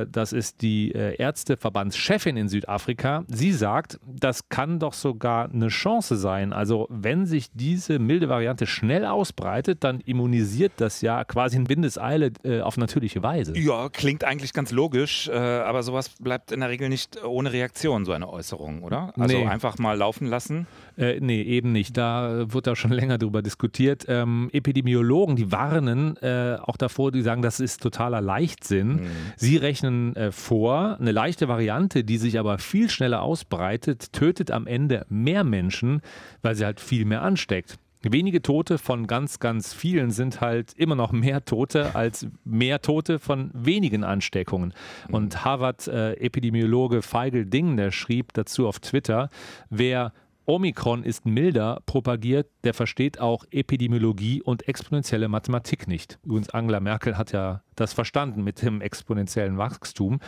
das 0.09 0.33
ist 0.33 0.61
die 0.61 0.91
äh, 0.93 1.15
Ärzteverbandschefin 1.17 2.37
in 2.37 2.49
Südafrika. 2.49 3.23
Sie 3.27 3.51
sagt, 3.51 3.99
das 4.05 4.49
kann 4.49 4.79
doch 4.79 4.93
sogar 4.93 5.49
eine 5.51 5.67
Chance 5.67 6.17
sein. 6.17 6.53
Also 6.53 6.87
wenn 6.89 7.25
sich 7.25 7.49
diese 7.53 7.99
milde 7.99 8.29
Variante 8.29 8.67
schnell 8.67 9.05
ausbreitet, 9.05 9.83
dann 9.83 10.01
immunisiert 10.01 10.73
das 10.77 11.01
ja 11.01 11.23
quasi 11.23 11.57
in 11.57 11.69
Windeseile 11.69 12.31
äh, 12.43 12.61
auf 12.61 12.77
natürliche 12.77 13.23
Weise. 13.23 13.57
Ja, 13.57 13.89
klingt 13.89 14.23
eigentlich 14.23 14.53
ganz 14.53 14.71
logisch, 14.71 15.29
aber 15.29 15.83
sowas 15.83 16.09
bleibt 16.19 16.51
in 16.51 16.59
der 16.61 16.69
Regel 16.69 16.89
nicht 16.89 17.23
ohne 17.23 17.51
Reaktion, 17.51 18.05
so 18.05 18.11
eine 18.11 18.29
Äußerung, 18.29 18.83
oder? 18.83 19.13
Also 19.17 19.37
nee. 19.37 19.47
einfach 19.47 19.77
mal 19.77 19.97
laufen 19.97 20.27
lassen? 20.27 20.67
Äh, 20.97 21.19
nee, 21.19 21.41
eben 21.41 21.71
nicht. 21.71 21.95
Da 21.95 22.51
wird 22.51 22.67
da 22.67 22.75
schon 22.75 22.91
länger 22.97 23.17
drüber 23.17 23.41
diskutiert. 23.41 24.05
Ähm, 24.07 24.49
Epidemiologen, 24.51 25.35
die 25.35 25.51
warnen 25.51 26.17
äh, 26.17 26.57
auch 26.61 26.77
davor, 26.77 27.11
die 27.11 27.21
sagen, 27.21 27.41
das 27.41 27.59
ist 27.59 27.81
totaler 27.81 28.21
Leichtsinn. 28.21 28.87
Mhm. 28.87 29.09
Sie 29.35 29.57
rechnen 29.67 30.15
äh, 30.15 30.31
vor, 30.31 30.97
eine 30.99 31.11
leichte 31.11 31.47
Variante, 31.47 32.03
die 32.03 32.17
sich 32.17 32.39
aber 32.39 32.57
viel 32.57 32.89
schneller 32.89 33.21
ausbreitet, 33.21 34.13
tötet 34.13 34.49
am 34.49 34.65
Ende 34.65 35.05
mehr 35.09 35.43
Menschen, 35.43 36.01
weil 36.41 36.55
sie 36.55 36.65
halt 36.65 36.79
viel 36.79 37.03
mehr 37.05 37.21
ansteckt. 37.21 37.77
Wenige 38.03 38.41
Tote 38.41 38.77
von 38.77 39.07
ganz, 39.07 39.39
ganz 39.39 39.73
vielen 39.73 40.11
sind 40.11 40.39
halt 40.39 40.73
immer 40.73 40.95
noch 40.95 41.11
mehr 41.11 41.43
Tote 41.43 41.95
als 41.95 42.27
mehr 42.45 42.81
Tote 42.81 43.19
von 43.19 43.51
wenigen 43.53 44.03
Ansteckungen. 44.03 44.73
Und 45.11 45.43
Harvard-Epidemiologe 45.43 47.01
Feigl 47.01 47.45
Ding, 47.45 47.75
der 47.75 47.91
schrieb 47.91 48.33
dazu 48.33 48.67
auf 48.67 48.79
Twitter, 48.79 49.29
wer 49.69 50.13
Omikron 50.49 51.03
ist 51.03 51.25
milder 51.25 51.81
propagiert, 51.85 52.47
der 52.63 52.73
versteht 52.73 53.19
auch 53.19 53.43
Epidemiologie 53.51 54.41
und 54.41 54.65
exponentielle 54.69 55.27
Mathematik 55.27 55.89
nicht. 55.89 56.19
Übrigens, 56.23 56.49
Angela 56.51 56.79
Merkel 56.79 57.17
hat 57.17 57.33
ja 57.33 57.63
das 57.75 57.91
verstanden 57.91 58.45
mit 58.45 58.61
dem 58.61 58.79
exponentiellen 58.79 59.57
Wachstum. 59.57 60.19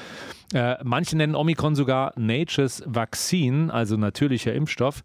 Äh, 0.53 0.75
manche 0.83 1.15
nennen 1.15 1.35
Omikron 1.35 1.73
sogar 1.73 2.11
Nature's 2.17 2.83
Vaccine, 2.85 3.73
also 3.73 3.95
natürlicher 3.95 4.53
Impfstoff. 4.53 5.03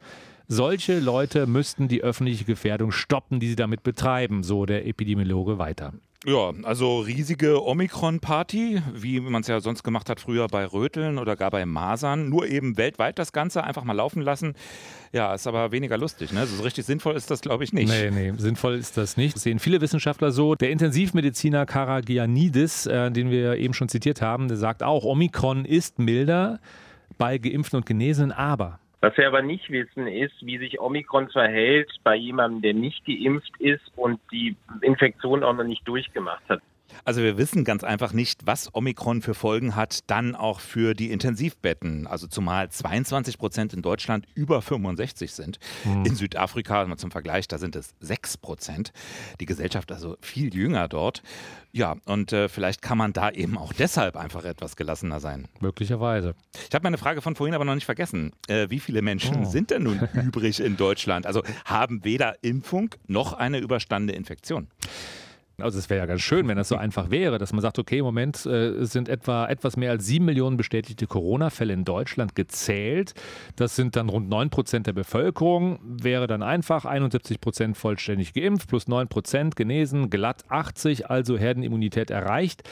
Solche 0.48 0.98
Leute 0.98 1.46
müssten 1.46 1.86
die 1.86 2.02
öffentliche 2.02 2.44
Gefährdung 2.44 2.90
stoppen, 2.90 3.38
die 3.38 3.48
sie 3.48 3.56
damit 3.56 3.84
betreiben, 3.84 4.42
so 4.42 4.66
der 4.66 4.84
Epidemiologe 4.84 5.58
weiter. 5.58 5.92
Ja, 6.26 6.52
also 6.62 7.00
riesige 7.00 7.62
Omikron-Party, 7.62 8.80
wie 8.94 9.20
man 9.20 9.42
es 9.42 9.48
ja 9.48 9.60
sonst 9.60 9.82
gemacht 9.82 10.08
hat 10.08 10.20
früher 10.20 10.46
bei 10.48 10.64
Röteln 10.64 11.18
oder 11.18 11.36
gar 11.36 11.50
bei 11.50 11.66
Masern. 11.66 12.30
Nur 12.30 12.46
eben 12.46 12.78
weltweit 12.78 13.18
das 13.18 13.32
Ganze 13.32 13.62
einfach 13.62 13.84
mal 13.84 13.92
laufen 13.92 14.22
lassen. 14.22 14.54
Ja, 15.12 15.34
ist 15.34 15.46
aber 15.46 15.70
weniger 15.70 15.98
lustig. 15.98 16.32
Ne? 16.32 16.46
So 16.46 16.62
richtig 16.62 16.86
sinnvoll 16.86 17.14
ist 17.14 17.30
das, 17.30 17.42
glaube 17.42 17.64
ich, 17.64 17.74
nicht. 17.74 17.88
Nee, 17.88 18.10
nee, 18.10 18.32
sinnvoll 18.38 18.76
ist 18.76 18.96
das 18.96 19.18
nicht. 19.18 19.34
Das 19.36 19.42
sehen 19.42 19.58
viele 19.58 19.82
Wissenschaftler 19.82 20.32
so. 20.32 20.54
Der 20.54 20.70
Intensivmediziner 20.70 21.66
Karagianidis, 21.66 22.86
äh, 22.86 23.10
den 23.10 23.30
wir 23.30 23.56
eben 23.56 23.74
schon 23.74 23.90
zitiert 23.90 24.22
haben, 24.22 24.48
der 24.48 24.56
sagt 24.56 24.82
auch, 24.82 25.04
Omikron 25.04 25.66
ist 25.66 25.98
milder 25.98 26.58
bei 27.18 27.36
Geimpften 27.36 27.76
und 27.76 27.86
Genesenen, 27.86 28.32
aber 28.32 28.80
Was 29.04 29.14
wir 29.18 29.28
aber 29.28 29.42
nicht 29.42 29.68
wissen, 29.68 30.06
ist, 30.06 30.32
wie 30.40 30.56
sich 30.56 30.80
Omikron 30.80 31.28
verhält 31.28 31.92
bei 32.04 32.16
jemandem, 32.16 32.62
der 32.62 32.72
nicht 32.72 33.04
geimpft 33.04 33.52
ist 33.58 33.82
und 33.96 34.18
die 34.32 34.56
Infektion 34.80 35.44
auch 35.44 35.52
noch 35.52 35.64
nicht 35.64 35.86
durchgemacht 35.86 36.42
hat. 36.48 36.62
Also 37.04 37.22
wir 37.22 37.36
wissen 37.36 37.64
ganz 37.64 37.84
einfach 37.84 38.12
nicht, 38.12 38.46
was 38.46 38.74
Omikron 38.74 39.22
für 39.22 39.34
Folgen 39.34 39.76
hat, 39.76 40.00
dann 40.06 40.34
auch 40.34 40.60
für 40.60 40.94
die 40.94 41.10
Intensivbetten. 41.10 42.06
Also 42.06 42.26
zumal 42.26 42.70
22 42.70 43.38
Prozent 43.38 43.74
in 43.74 43.82
Deutschland 43.82 44.26
über 44.34 44.62
65 44.62 45.32
sind. 45.32 45.58
Mhm. 45.84 46.04
In 46.06 46.14
Südafrika, 46.14 46.84
mal 46.86 46.96
zum 46.96 47.10
Vergleich, 47.10 47.48
da 47.48 47.58
sind 47.58 47.76
es 47.76 47.94
6 48.00 48.38
Prozent. 48.38 48.92
Die 49.40 49.46
Gesellschaft 49.46 49.92
also 49.92 50.16
viel 50.20 50.54
jünger 50.54 50.88
dort. 50.88 51.22
Ja, 51.72 51.96
und 52.04 52.32
äh, 52.32 52.48
vielleicht 52.48 52.82
kann 52.82 52.98
man 52.98 53.12
da 53.12 53.30
eben 53.30 53.58
auch 53.58 53.72
deshalb 53.72 54.16
einfach 54.16 54.44
etwas 54.44 54.76
gelassener 54.76 55.18
sein. 55.20 55.48
Möglicherweise. 55.60 56.34
Ich 56.68 56.74
habe 56.74 56.84
meine 56.84 56.98
Frage 56.98 57.20
von 57.20 57.34
vorhin 57.34 57.54
aber 57.54 57.64
noch 57.64 57.74
nicht 57.74 57.84
vergessen. 57.84 58.32
Äh, 58.46 58.70
wie 58.70 58.78
viele 58.78 59.02
Menschen 59.02 59.44
oh. 59.44 59.50
sind 59.50 59.70
denn 59.70 59.82
nun 59.82 60.08
übrig 60.14 60.60
in 60.60 60.76
Deutschland? 60.76 61.26
Also 61.26 61.42
haben 61.64 62.04
weder 62.04 62.42
Impfung 62.42 62.94
noch 63.08 63.32
eine 63.32 63.58
überstandene 63.58 64.16
Infektion? 64.16 64.68
Also 65.58 65.78
es 65.78 65.88
wäre 65.88 66.00
ja 66.00 66.06
ganz 66.06 66.20
schön, 66.20 66.48
wenn 66.48 66.56
das 66.56 66.68
so 66.68 66.76
einfach 66.84 67.10
wäre, 67.10 67.38
dass 67.38 67.52
man 67.52 67.60
sagt, 67.62 67.78
okay, 67.78 67.98
im 67.98 68.04
Moment 68.04 68.44
äh, 68.46 68.84
sind 68.84 69.08
etwa 69.08 69.46
etwas 69.46 69.76
mehr 69.76 69.90
als 69.90 70.06
sieben 70.06 70.24
Millionen 70.24 70.56
bestätigte 70.56 71.06
Corona-Fälle 71.06 71.72
in 71.72 71.84
Deutschland 71.84 72.34
gezählt. 72.34 73.14
Das 73.56 73.76
sind 73.76 73.96
dann 73.96 74.08
rund 74.08 74.28
neun 74.28 74.50
Prozent 74.50 74.86
der 74.86 74.92
Bevölkerung. 74.92 75.78
Wäre 75.84 76.26
dann 76.26 76.42
einfach 76.42 76.84
71 76.84 77.40
Prozent 77.40 77.76
vollständig 77.76 78.34
geimpft, 78.34 78.68
plus 78.68 78.88
neun 78.88 79.08
Prozent 79.08 79.56
genesen, 79.56 80.10
glatt 80.10 80.44
80, 80.48 81.10
also 81.10 81.38
Herdenimmunität 81.38 82.10
erreicht. 82.10 82.62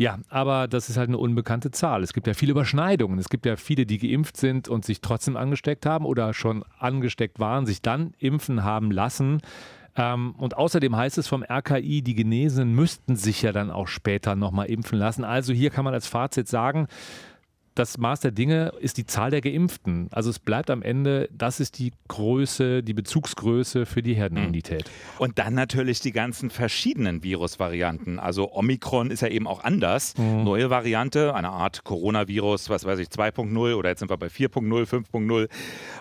Ja, 0.00 0.18
aber 0.30 0.66
das 0.66 0.88
ist 0.88 0.96
halt 0.96 1.10
eine 1.10 1.18
unbekannte 1.18 1.72
Zahl. 1.72 2.02
Es 2.02 2.14
gibt 2.14 2.26
ja 2.26 2.32
viele 2.32 2.52
Überschneidungen. 2.52 3.18
Es 3.18 3.28
gibt 3.28 3.44
ja 3.44 3.56
viele, 3.56 3.84
die 3.84 3.98
geimpft 3.98 4.38
sind 4.38 4.66
und 4.66 4.82
sich 4.82 5.02
trotzdem 5.02 5.36
angesteckt 5.36 5.84
haben 5.84 6.06
oder 6.06 6.32
schon 6.32 6.64
angesteckt 6.78 7.38
waren, 7.38 7.66
sich 7.66 7.82
dann 7.82 8.14
impfen 8.18 8.64
haben 8.64 8.90
lassen. 8.90 9.42
Ähm, 9.96 10.34
und 10.38 10.56
außerdem 10.56 10.96
heißt 10.96 11.18
es 11.18 11.26
vom 11.26 11.42
RKI, 11.42 12.02
die 12.02 12.14
Genesenen 12.14 12.74
müssten 12.74 13.16
sich 13.16 13.42
ja 13.42 13.52
dann 13.52 13.70
auch 13.70 13.88
später 13.88 14.36
nochmal 14.36 14.66
impfen 14.66 14.98
lassen. 14.98 15.24
Also 15.24 15.52
hier 15.52 15.70
kann 15.70 15.84
man 15.84 15.94
als 15.94 16.06
Fazit 16.06 16.48
sagen, 16.48 16.86
das 17.74 17.98
Maß 17.98 18.20
der 18.20 18.30
Dinge 18.30 18.72
ist 18.80 18.98
die 18.98 19.06
Zahl 19.06 19.30
der 19.30 19.40
Geimpften. 19.40 20.08
Also 20.10 20.28
es 20.28 20.38
bleibt 20.38 20.70
am 20.70 20.82
Ende, 20.82 21.28
das 21.32 21.60
ist 21.60 21.78
die 21.78 21.92
Größe, 22.08 22.82
die 22.82 22.94
Bezugsgröße 22.94 23.86
für 23.86 24.02
die 24.02 24.14
Herdenimmunität. 24.14 24.84
Mhm. 24.84 25.20
Und 25.24 25.38
dann 25.38 25.54
natürlich 25.54 26.00
die 26.00 26.12
ganzen 26.12 26.50
verschiedenen 26.50 27.22
Virusvarianten. 27.22 28.18
Also 28.18 28.52
Omikron 28.52 29.10
ist 29.10 29.22
ja 29.22 29.28
eben 29.28 29.46
auch 29.46 29.64
anders. 29.64 30.14
Mhm. 30.18 30.44
Neue 30.44 30.70
Variante, 30.70 31.34
eine 31.34 31.50
Art 31.50 31.84
Coronavirus, 31.84 32.68
was 32.68 32.84
weiß 32.84 32.98
ich, 32.98 33.08
2.0 33.08 33.74
oder 33.74 33.88
jetzt 33.88 34.00
sind 34.00 34.10
wir 34.10 34.18
bei 34.18 34.26
4.0, 34.26 34.84
5.0. 34.84 35.48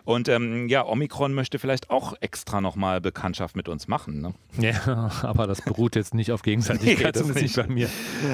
Und 0.03 0.27
ähm, 0.27 0.67
ja, 0.67 0.85
Omikron 0.85 1.33
möchte 1.33 1.59
vielleicht 1.59 1.89
auch 1.89 2.13
extra 2.19 2.61
nochmal 2.61 2.99
Bekanntschaft 2.99 3.55
mit 3.55 3.69
uns 3.69 3.87
machen. 3.87 4.21
Ne? 4.21 4.33
Ja, 4.57 5.11
aber 5.21 5.47
das 5.47 5.61
beruht 5.61 5.95
jetzt 5.95 6.13
nicht 6.13 6.31
auf 6.31 6.41
Gegenseitigkeit, 6.41 6.97
nee, 7.15 7.21
zumindest 7.21 7.57
nicht 7.57 7.67
bei 7.67 7.73
mir. 7.73 7.89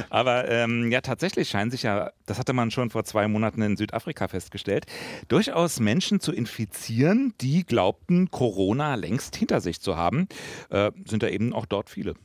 Aber 0.09 0.49
ähm, 0.49 0.91
ja, 0.91 1.01
tatsächlich 1.01 1.49
scheinen 1.49 1.69
sich 1.69 1.83
ja, 1.83 2.11
das 2.25 2.39
hatte 2.39 2.53
man 2.53 2.71
schon 2.71 2.89
vor 2.89 3.03
zwei 3.03 3.27
Monaten 3.27 3.34
Monaten 3.35 3.61
in 3.61 3.75
Südafrika 3.75 4.29
festgestellt, 4.29 4.85
durchaus 5.27 5.81
Menschen 5.81 6.21
zu 6.21 6.31
infizieren, 6.31 7.33
die 7.41 7.65
glaubten, 7.65 8.31
Corona 8.31 8.95
längst 8.95 9.35
hinter 9.35 9.59
sich 9.59 9.81
zu 9.81 9.97
haben. 9.97 10.27
Äh, 10.69 10.91
sind 11.05 11.21
da 11.21 11.27
eben 11.27 11.51
auch 11.51 11.65
dort 11.65 11.89
viele. 11.89 12.15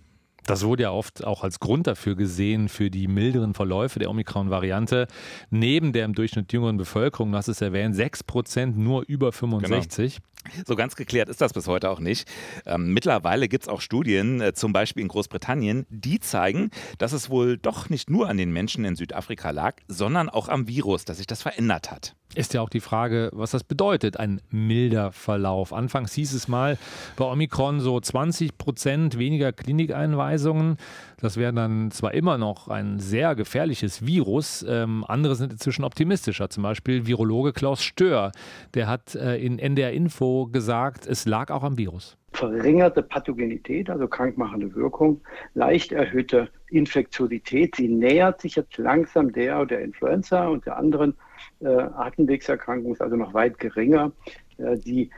Das 0.47 0.65
wurde 0.65 0.85
ja 0.85 0.91
oft 0.91 1.25
auch 1.25 1.45
als 1.45 1.61
Grund 1.61 1.87
dafür 1.87 2.17
gesehen, 2.17 2.69
für 2.69 2.91
die 2.91 3.09
milderen 3.09 3.55
Verläufe 3.55 3.99
der 3.99 4.11
Omikron-Variante. 4.11 5.07
Neben 5.51 5.93
der 5.93 6.05
im 6.05 6.15
Durchschnitt 6.15 6.53
jüngeren 6.53 6.77
Bevölkerung, 6.77 7.33
du 7.33 7.39
hast 7.39 7.49
es 7.49 7.61
erwähnt, 7.61 7.95
6 7.95 8.25
Prozent 8.25 8.79
nur 8.79 9.05
über 9.07 9.33
65. 9.33 10.17
Genau. 10.17 10.27
So 10.67 10.75
ganz 10.75 10.97
geklärt 10.97 11.29
ist 11.29 11.41
das 11.41 11.53
bis 11.53 11.67
heute 11.67 11.91
auch 11.91 12.01
nicht. 12.01 12.27
Ähm, 12.65 12.95
mittlerweile 12.95 13.49
gibt 13.49 13.65
es 13.65 13.69
auch 13.69 13.81
Studien, 13.81 14.41
äh, 14.41 14.55
zum 14.55 14.73
Beispiel 14.73 15.03
in 15.03 15.09
Großbritannien, 15.09 15.87
die 15.91 16.19
zeigen, 16.19 16.71
dass 16.99 17.13
es 17.13 17.29
wohl 17.29 17.59
doch 17.59 17.91
nicht 17.91 18.09
nur 18.09 18.29
an 18.29 18.39
den 18.39 18.51
Menschen 18.51 18.85
in 18.85 18.97
Südafrika 18.97 19.51
lag, 19.51 19.77
sondern 19.87 20.29
auch 20.31 20.49
am 20.49 20.67
Virus, 20.67 21.05
dass 21.05 21.19
sich 21.19 21.27
das 21.27 21.43
verändert 21.43 21.91
hat. 21.91 22.15
Ist 22.35 22.55
ja 22.55 22.61
auch 22.61 22.69
die 22.69 22.81
Frage, 22.81 23.31
was 23.33 23.51
das 23.51 23.65
bedeutet, 23.65 24.17
ein 24.17 24.41
milder 24.51 25.11
Verlauf. 25.11 25.73
Anfangs 25.73 26.13
hieß 26.13 26.33
es 26.33 26.47
mal 26.47 26.79
bei 27.17 27.25
Omikron 27.25 27.81
so 27.81 27.99
20 27.99 28.57
Prozent 28.57 29.19
weniger 29.19 29.53
Klinikeinweisungen. 29.53 30.77
Das 31.21 31.37
wäre 31.37 31.53
dann 31.53 31.91
zwar 31.91 32.15
immer 32.15 32.39
noch 32.39 32.69
ein 32.69 32.99
sehr 32.99 33.35
gefährliches 33.35 34.07
Virus, 34.07 34.65
ähm, 34.69 35.05
andere 35.07 35.35
sind 35.35 35.53
inzwischen 35.53 35.85
optimistischer. 35.85 36.49
Zum 36.51 36.63
Beispiel 36.63 37.07
Virologe 37.07 37.53
Klaus 37.53 37.83
Stör, 37.83 38.33
der 38.75 38.89
hat 38.89 39.15
äh, 39.15 39.37
in 39.37 39.59
NDR 39.59 39.93
Info 39.93 40.47
gesagt, 40.47 41.07
es 41.07 41.27
lag 41.27 41.51
auch 41.51 41.63
am 41.63 41.79
Virus 41.79 42.17
verringerte 42.33 43.03
Pathogenität, 43.03 43.91
also 43.91 44.07
krankmachende 44.07 44.75
Wirkung, 44.75 45.21
leicht 45.55 45.93
erhöhte 45.93 46.49
Infektiosität. 46.69 47.77
Sie 47.77 47.89
nähert 47.89 48.41
sich 48.41 48.57
jetzt 48.57 48.79
langsam 48.79 49.33
der 49.33 49.67
der 49.67 49.81
Influenza 49.81 50.47
und 50.47 50.65
der 50.65 50.77
anderen 50.77 51.17
äh, 51.61 51.67
Atemwegserkrankungen, 51.67 52.93
ist 52.93 53.03
also 53.03 53.17
noch 53.17 53.35
weit 53.35 53.59
geringer. 53.59 54.13
Äh, 54.59 54.79
die 54.79 55.11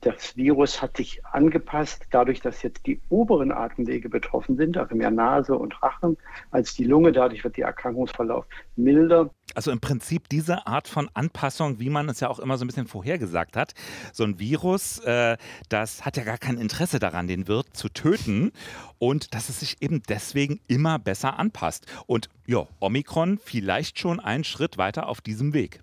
das 0.00 0.36
Virus 0.36 0.80
hat 0.80 0.96
sich 0.96 1.24
angepasst, 1.26 2.06
dadurch, 2.10 2.40
dass 2.40 2.62
jetzt 2.62 2.86
die 2.86 3.00
oberen 3.08 3.52
Atemwege 3.52 4.08
betroffen 4.08 4.56
sind, 4.56 4.76
also 4.76 4.94
mehr 4.94 5.10
Nase 5.10 5.56
und 5.56 5.82
Rachen 5.82 6.16
als 6.50 6.74
die 6.74 6.84
Lunge. 6.84 7.12
Dadurch 7.12 7.42
wird 7.44 7.56
der 7.56 7.66
Erkrankungsverlauf 7.66 8.46
milder. 8.76 9.30
Also 9.54 9.70
im 9.70 9.80
Prinzip 9.80 10.28
diese 10.28 10.66
Art 10.66 10.88
von 10.88 11.08
Anpassung, 11.14 11.80
wie 11.80 11.88
man 11.88 12.08
es 12.08 12.20
ja 12.20 12.28
auch 12.28 12.38
immer 12.38 12.58
so 12.58 12.64
ein 12.64 12.68
bisschen 12.68 12.86
vorhergesagt 12.86 13.56
hat. 13.56 13.72
So 14.12 14.24
ein 14.24 14.38
Virus, 14.38 14.98
äh, 14.98 15.36
das 15.68 16.04
hat 16.04 16.16
ja 16.16 16.24
gar 16.24 16.38
kein 16.38 16.58
Interesse 16.58 16.98
daran, 16.98 17.26
den 17.26 17.48
Wirt 17.48 17.76
zu 17.76 17.88
töten 17.88 18.52
und 18.98 19.34
dass 19.34 19.48
es 19.48 19.60
sich 19.60 19.76
eben 19.80 20.02
deswegen 20.08 20.60
immer 20.66 20.98
besser 20.98 21.38
anpasst. 21.38 21.86
Und 22.06 22.28
ja, 22.46 22.66
Omikron 22.80 23.38
vielleicht 23.42 23.98
schon 23.98 24.20
einen 24.20 24.44
Schritt 24.44 24.78
weiter 24.78 25.08
auf 25.08 25.20
diesem 25.20 25.54
Weg. 25.54 25.80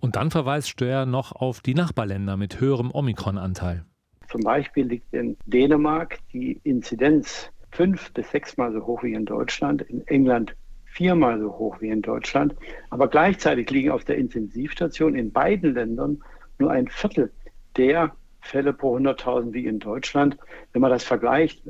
Und 0.00 0.16
dann 0.16 0.30
verweist 0.30 0.68
Steuer 0.68 1.06
noch 1.06 1.32
auf 1.32 1.60
die 1.60 1.74
Nachbarländer 1.74 2.36
mit 2.36 2.60
höherem 2.60 2.90
Omikron-Anteil. 2.92 3.84
Zum 4.28 4.42
Beispiel 4.42 4.86
liegt 4.86 5.12
in 5.14 5.36
Dänemark 5.46 6.18
die 6.32 6.60
Inzidenz 6.64 7.50
fünf 7.70 8.12
bis 8.12 8.30
sechsmal 8.30 8.72
so 8.72 8.84
hoch 8.86 9.02
wie 9.02 9.14
in 9.14 9.26
Deutschland, 9.26 9.82
in 9.82 10.06
England 10.06 10.56
viermal 10.94 11.40
so 11.40 11.58
hoch 11.58 11.80
wie 11.80 11.88
in 11.88 12.02
Deutschland. 12.02 12.54
Aber 12.90 13.08
gleichzeitig 13.08 13.68
liegen 13.70 13.90
auf 13.90 14.04
der 14.04 14.16
Intensivstation 14.16 15.16
in 15.16 15.32
beiden 15.32 15.74
Ländern 15.74 16.22
nur 16.58 16.70
ein 16.70 16.88
Viertel 16.88 17.32
der 17.76 18.14
Fälle 18.40 18.72
pro 18.72 18.96
100.000 18.96 19.52
wie 19.52 19.66
in 19.66 19.80
Deutschland. 19.80 20.36
Wenn 20.72 20.82
man 20.82 20.90
das 20.90 21.02
vergleicht, 21.02 21.62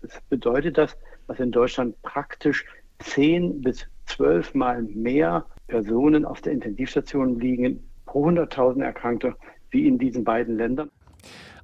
das 0.00 0.20
bedeutet 0.30 0.78
das, 0.78 0.96
dass 1.28 1.38
in 1.40 1.52
Deutschland 1.52 2.00
praktisch 2.02 2.64
zehn 3.00 3.60
bis 3.60 3.86
zwölfmal 4.06 4.82
mehr 4.82 5.44
Personen 5.68 6.24
auf 6.24 6.40
der 6.40 6.52
Intensivstation 6.52 7.38
liegen 7.38 7.84
pro 8.06 8.28
100.000 8.28 8.82
Erkrankte 8.82 9.36
wie 9.70 9.86
in 9.86 9.98
diesen 9.98 10.24
beiden 10.24 10.56
Ländern. 10.56 10.90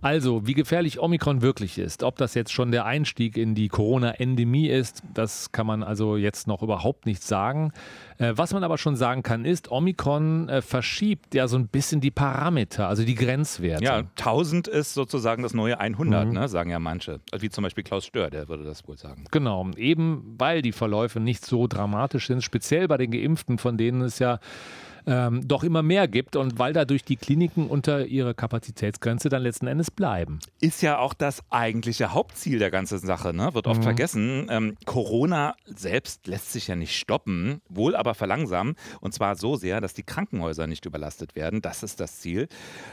Also, 0.01 0.47
wie 0.47 0.55
gefährlich 0.55 1.01
Omikron 1.01 1.43
wirklich 1.43 1.79
ist, 1.79 2.03
ob 2.03 2.17
das 2.17 2.35
jetzt 2.35 2.53
schon 2.53 2.71
der 2.71 2.85
Einstieg 2.85 3.37
in 3.37 3.55
die 3.55 3.69
Corona-Endemie 3.69 4.69
ist, 4.69 5.03
das 5.15 5.53
kann 5.53 5.67
man 5.67 5.83
also 5.83 6.17
jetzt 6.17 6.47
noch 6.47 6.63
überhaupt 6.63 7.07
nicht 7.07 7.23
sagen. 7.23 7.73
Äh, 8.19 8.33
was 8.37 8.53
man 8.53 8.65
aber 8.65 8.79
schon 8.79 8.97
sagen 8.97 9.23
kann, 9.23 9.45
ist, 9.45 9.71
Omikron 9.71 10.49
äh, 10.49 10.63
verschiebt 10.63 11.35
ja 11.35 11.49
so 11.49 11.57
ein 11.57 11.69
bisschen 11.69 12.01
die 12.01 12.11
Parameter, 12.11 12.89
also 12.89 13.05
die 13.05 13.15
Grenzwerte. 13.15 13.85
Ja, 13.85 13.99
1000 13.99 14.69
ist 14.69 14.95
sozusagen 14.95 15.43
das 15.43 15.55
neue 15.55 15.79
100, 15.79 16.27
mhm. 16.27 16.33
ne, 16.35 16.49
sagen 16.49 16.71
ja 16.71 16.79
manche. 16.79 17.21
Wie 17.39 17.51
zum 17.51 17.65
Beispiel 17.65 17.85
Klaus 17.85 18.07
Stör, 18.07 18.31
der 18.31 18.49
würde 18.49 18.65
das 18.65 18.87
wohl 18.87 18.97
sagen. 18.97 19.25
Genau, 19.31 19.71
eben 19.77 20.35
weil 20.39 20.63
die 20.63 20.73
Verläufe 20.73 21.21
nicht 21.21 21.45
so 21.45 21.67
dramatisch 21.67 22.27
sind, 22.27 22.43
speziell 22.43 22.89
bei 22.89 22.97
den 22.97 23.11
Geimpften, 23.11 23.59
von 23.59 23.77
denen 23.77 24.03
es 24.03 24.19
ja 24.19 24.39
ähm, 25.07 25.47
doch 25.47 25.65
immer 25.65 25.83
mehr 25.83 26.09
gibt 26.09 26.37
und 26.37 26.59
weil 26.59 26.73
dadurch 26.73 27.05
die 27.05 27.17
Kliniken 27.17 27.69
unter 27.69 28.07
ihrer 28.07 28.35
Kapazitätsgrenze 28.35 29.29
dann 29.29 29.43
letzten 29.43 29.67
Endes 29.67 29.91
bleiben. 29.91 30.41
Ist 30.61 30.83
ja 30.83 30.99
auch 30.99 31.15
das 31.15 31.43
eigentliche 31.51 32.13
Hauptziel 32.13 32.59
der 32.59 32.71
ganzen 32.71 32.99
Sache, 32.99 33.35
ne? 33.35 33.55
wird 33.55 33.67
oft 33.67 33.81
mhm. 33.81 33.85
vergessen. 33.85 34.47
Ähm, 34.51 34.77
Corona 34.85 35.55
selbst 35.65 36.27
lässt 36.27 36.53
sich 36.53 36.69
ja 36.69 36.77
nicht 36.77 36.97
stoppen, 36.97 37.61
wohl 37.69 37.95
aber 37.95 38.15
verlangsamen 38.15 38.75
und 39.01 39.13
zwar 39.13 39.37
so 39.37 39.57
sehr, 39.57 39.81
dass 39.81 39.95
die 39.95 40.03
Krankenhäuser 40.03 40.67
nicht 40.67 40.87
überlastet 40.87 41.37
werden. 41.37 41.63
Das 41.63 41.83
ist 41.83 42.01
das 42.01 42.21
Ziel. 42.21 42.49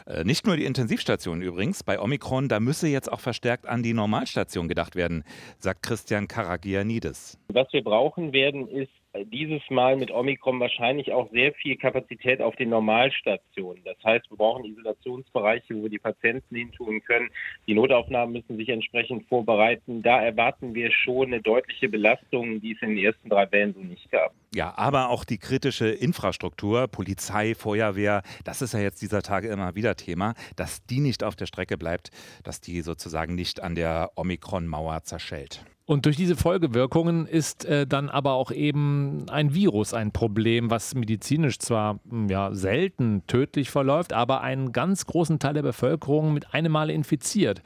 Äh, 0.05 0.23
nicht 0.23 0.45
nur 0.45 0.57
die 0.57 0.65
Intensivstationen 0.65 1.41
übrigens. 1.41 1.83
Bei 1.83 1.99
Omikron, 1.99 2.47
da 2.47 2.59
müsse 2.59 2.87
jetzt 2.87 3.11
auch 3.11 3.19
verstärkt 3.19 3.67
an 3.67 3.83
die 3.83 3.93
Normalstation 3.93 4.67
gedacht 4.67 4.95
werden, 4.95 5.23
sagt 5.59 5.83
Christian 5.83 6.27
Karagianidis. 6.27 7.37
Was 7.47 7.67
wir 7.71 7.83
brauchen 7.83 8.33
werden, 8.33 8.67
ist 8.67 8.91
dieses 9.25 9.61
Mal 9.69 9.95
mit 9.95 10.11
Omikron 10.11 10.59
wahrscheinlich 10.59 11.11
auch 11.11 11.29
sehr 11.31 11.53
viel 11.53 11.77
Kapazität 11.77 12.41
auf 12.41 12.55
den 12.55 12.69
Normalstationen. 12.69 13.83
Das 13.83 13.97
heißt, 14.03 14.29
wir 14.29 14.37
brauchen 14.37 14.65
Isolationsbereiche, 14.65 15.75
wo 15.75 15.83
wir 15.83 15.89
die 15.89 15.99
Patienten 15.99 16.55
hintun 16.55 17.03
können. 17.03 17.29
Die 17.67 17.75
Notaufnahmen 17.75 18.33
müssen 18.33 18.57
sich 18.57 18.69
entsprechend 18.69 19.27
vorbereiten. 19.27 20.01
Da 20.01 20.21
erwarten 20.21 20.73
wir 20.73 20.91
schon 20.91 21.27
eine 21.27 21.41
deutliche 21.41 21.89
Belastung, 21.89 22.59
die 22.61 22.73
es 22.73 22.81
in 22.81 22.95
den 22.95 23.05
ersten 23.05 23.29
drei 23.29 23.51
Wellen 23.51 23.73
so 23.73 23.81
nicht 23.81 24.09
gab. 24.11 24.33
Ja, 24.55 24.73
aber 24.77 25.09
auch 25.09 25.25
die 25.25 25.37
kritische 25.37 25.89
Infrastruktur, 25.89 26.87
Polizei, 26.87 27.55
Feuerwehr, 27.55 28.23
das 28.43 28.61
ist 28.61 28.73
ja 28.73 28.79
jetzt 28.79 29.01
dieser 29.01 29.21
Tage 29.21 29.47
immer 29.47 29.75
wieder 29.75 29.95
Thema, 29.95 30.33
dass 30.55 30.85
die 30.85 30.99
nicht 30.99 31.23
auf 31.23 31.35
der 31.35 31.45
Strecke 31.45 31.77
bleibt, 31.77 32.09
dass 32.43 32.61
die 32.61 32.81
sozusagen 32.81 33.35
nicht 33.35 33.61
an 33.61 33.75
der 33.75 34.11
Omikron-Mauer 34.15 35.03
zerschellt. 35.03 35.65
Und 35.85 36.05
durch 36.05 36.15
diese 36.15 36.37
Folgewirkungen 36.37 37.25
ist 37.27 37.65
äh, 37.65 37.85
dann 37.85 38.09
aber 38.09 38.33
auch 38.33 38.51
eben 38.51 39.25
ein 39.29 39.53
Virus 39.53 39.93
ein 39.93 40.11
Problem, 40.11 40.69
was 40.69 40.95
medizinisch 40.95 41.59
zwar 41.59 41.99
hm, 42.09 42.29
ja, 42.29 42.53
selten 42.53 43.23
tödlich 43.27 43.69
verläuft, 43.69 44.13
aber 44.13 44.41
einen 44.41 44.71
ganz 44.71 45.05
großen 45.05 45.39
Teil 45.39 45.55
der 45.55 45.61
Bevölkerung 45.61 46.33
mit 46.33 46.53
einem 46.53 46.71
Mal 46.71 46.89
infiziert. 46.89 47.61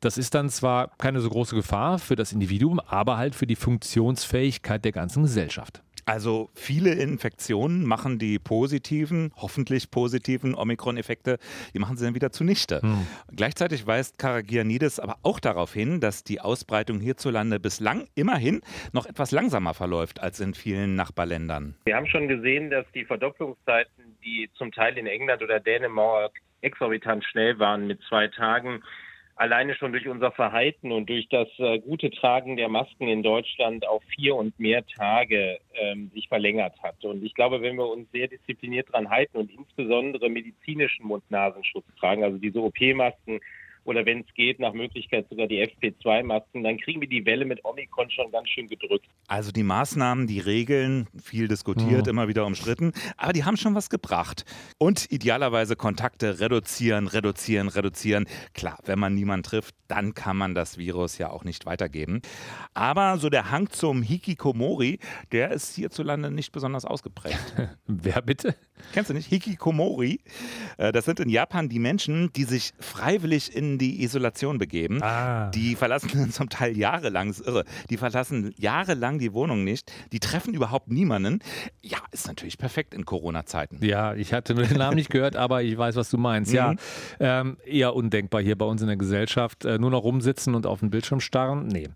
Das 0.00 0.18
ist 0.18 0.34
dann 0.34 0.50
zwar 0.50 0.90
keine 0.98 1.20
so 1.20 1.30
große 1.30 1.56
Gefahr 1.56 1.98
für 1.98 2.16
das 2.16 2.32
Individuum, 2.32 2.80
aber 2.80 3.16
halt 3.16 3.34
für 3.34 3.46
die 3.46 3.56
Funktionsfähigkeit 3.56 4.84
der 4.84 4.92
ganzen 4.92 5.22
Gesellschaft. 5.22 5.82
Also 6.06 6.50
viele 6.54 6.92
Infektionen 6.92 7.86
machen 7.86 8.18
die 8.18 8.38
positiven, 8.38 9.32
hoffentlich 9.36 9.90
positiven 9.90 10.54
Omikron-Effekte, 10.54 11.38
die 11.72 11.78
machen 11.78 11.96
sie 11.96 12.04
dann 12.04 12.14
wieder 12.14 12.30
zunichte. 12.30 12.82
Hm. 12.82 13.06
Gleichzeitig 13.34 13.86
weist 13.86 14.18
Karagianidis 14.18 14.98
aber 14.98 15.16
auch 15.22 15.40
darauf 15.40 15.72
hin, 15.72 16.00
dass 16.00 16.24
die 16.24 16.40
Ausbreitung 16.40 17.00
hierzulande 17.00 17.60
bislang 17.60 18.08
immerhin 18.14 18.60
noch 18.92 19.06
etwas 19.06 19.30
langsamer 19.30 19.74
verläuft 19.74 20.20
als 20.20 20.40
in 20.40 20.54
vielen 20.54 20.94
Nachbarländern. 20.94 21.74
Wir 21.84 21.96
haben 21.96 22.06
schon 22.06 22.28
gesehen, 22.28 22.70
dass 22.70 22.86
die 22.94 23.04
Verdopplungszeiten, 23.04 24.16
die 24.24 24.50
zum 24.56 24.72
Teil 24.72 24.98
in 24.98 25.06
England 25.06 25.42
oder 25.42 25.60
Dänemark 25.60 26.32
exorbitant 26.60 27.24
schnell 27.24 27.58
waren 27.58 27.86
mit 27.86 28.00
zwei 28.08 28.28
Tagen, 28.28 28.82
alleine 29.36 29.74
schon 29.74 29.92
durch 29.92 30.08
unser 30.08 30.30
Verhalten 30.30 30.92
und 30.92 31.08
durch 31.08 31.28
das 31.28 31.48
äh, 31.58 31.78
gute 31.78 32.10
Tragen 32.10 32.56
der 32.56 32.68
Masken 32.68 33.08
in 33.08 33.22
Deutschland 33.22 33.86
auf 33.86 34.02
vier 34.14 34.36
und 34.36 34.58
mehr 34.58 34.86
Tage 34.86 35.58
ähm, 35.74 36.10
sich 36.14 36.28
verlängert 36.28 36.74
hat. 36.82 37.04
Und 37.04 37.24
ich 37.24 37.34
glaube, 37.34 37.60
wenn 37.60 37.76
wir 37.76 37.88
uns 37.88 38.10
sehr 38.12 38.28
diszipliniert 38.28 38.92
dran 38.92 39.10
halten 39.10 39.38
und 39.38 39.50
insbesondere 39.50 40.28
medizinischen 40.28 41.06
Mund-Nasenschutz 41.06 41.84
tragen, 41.98 42.22
also 42.22 42.38
diese 42.38 42.60
OP-Masken, 42.60 43.40
oder 43.84 44.06
wenn 44.06 44.20
es 44.20 44.34
geht, 44.34 44.60
nach 44.60 44.72
Möglichkeit 44.72 45.26
sogar 45.28 45.46
die 45.46 45.62
FP2-Masken, 45.62 46.62
dann 46.62 46.78
kriegen 46.78 47.00
wir 47.00 47.08
die 47.08 47.24
Welle 47.24 47.44
mit 47.44 47.64
Omikron 47.64 48.10
schon 48.10 48.30
ganz 48.30 48.48
schön 48.48 48.68
gedrückt. 48.68 49.06
Also 49.28 49.52
die 49.52 49.62
Maßnahmen, 49.62 50.26
die 50.26 50.40
Regeln, 50.40 51.08
viel 51.22 51.48
diskutiert, 51.48 52.06
mhm. 52.06 52.10
immer 52.10 52.28
wieder 52.28 52.46
umstritten, 52.46 52.92
aber 53.16 53.32
die 53.32 53.44
haben 53.44 53.56
schon 53.56 53.74
was 53.74 53.90
gebracht. 53.90 54.44
Und 54.78 55.10
idealerweise 55.10 55.76
Kontakte 55.76 56.40
reduzieren, 56.40 57.06
reduzieren, 57.06 57.68
reduzieren. 57.68 58.26
Klar, 58.54 58.78
wenn 58.84 58.98
man 58.98 59.14
niemanden 59.14 59.44
trifft, 59.44 59.74
dann 59.88 60.14
kann 60.14 60.36
man 60.36 60.54
das 60.54 60.78
Virus 60.78 61.18
ja 61.18 61.30
auch 61.30 61.44
nicht 61.44 61.66
weitergeben. 61.66 62.22
Aber 62.72 63.18
so 63.18 63.28
der 63.28 63.50
Hang 63.50 63.70
zum 63.70 64.02
Hikikomori, 64.02 64.98
der 65.32 65.50
ist 65.50 65.74
hierzulande 65.74 66.30
nicht 66.30 66.52
besonders 66.52 66.84
ausgeprägt. 66.84 67.54
Wer 67.86 68.22
bitte? 68.22 68.54
Kennst 68.92 69.10
du 69.10 69.14
nicht? 69.14 69.28
Hikikomori. 69.28 70.20
Äh, 70.76 70.92
das 70.92 71.04
sind 71.04 71.20
in 71.20 71.28
Japan 71.28 71.68
die 71.68 71.78
Menschen, 71.78 72.32
die 72.32 72.44
sich 72.44 72.72
freiwillig 72.78 73.54
in 73.54 73.78
die 73.78 74.02
Isolation 74.02 74.58
begeben. 74.58 75.02
Ah. 75.02 75.50
Die 75.50 75.76
verlassen 75.76 76.30
zum 76.32 76.48
Teil 76.48 76.76
jahrelang, 76.76 77.30
ist 77.30 77.46
irre, 77.46 77.64
die 77.90 77.96
verlassen 77.96 78.54
jahrelang 78.56 79.18
die 79.18 79.32
Wohnung 79.32 79.64
nicht. 79.64 79.92
Die 80.12 80.20
treffen 80.20 80.54
überhaupt 80.54 80.88
niemanden. 80.88 81.40
Ja, 81.82 81.98
ist 82.10 82.26
natürlich 82.26 82.58
perfekt 82.58 82.94
in 82.94 83.04
Corona-Zeiten. 83.04 83.84
Ja, 83.84 84.14
ich 84.14 84.32
hatte 84.32 84.54
den 84.54 84.76
Namen 84.76 84.96
nicht 84.96 85.10
gehört, 85.10 85.36
aber 85.36 85.62
ich 85.62 85.76
weiß, 85.76 85.96
was 85.96 86.10
du 86.10 86.18
meinst. 86.18 86.50
Mhm. 86.52 86.56
Ja, 86.56 86.74
ähm, 87.20 87.56
eher 87.64 87.94
undenkbar 87.94 88.42
hier 88.42 88.56
bei 88.56 88.66
uns 88.66 88.80
in 88.80 88.88
der 88.88 88.96
Gesellschaft. 88.96 89.64
Äh, 89.64 89.78
nur 89.78 89.90
noch 89.90 90.04
rumsitzen 90.04 90.54
und 90.54 90.66
auf 90.66 90.80
den 90.80 90.90
Bildschirm 90.90 91.20
starren. 91.20 91.68
Nee. 91.68 91.88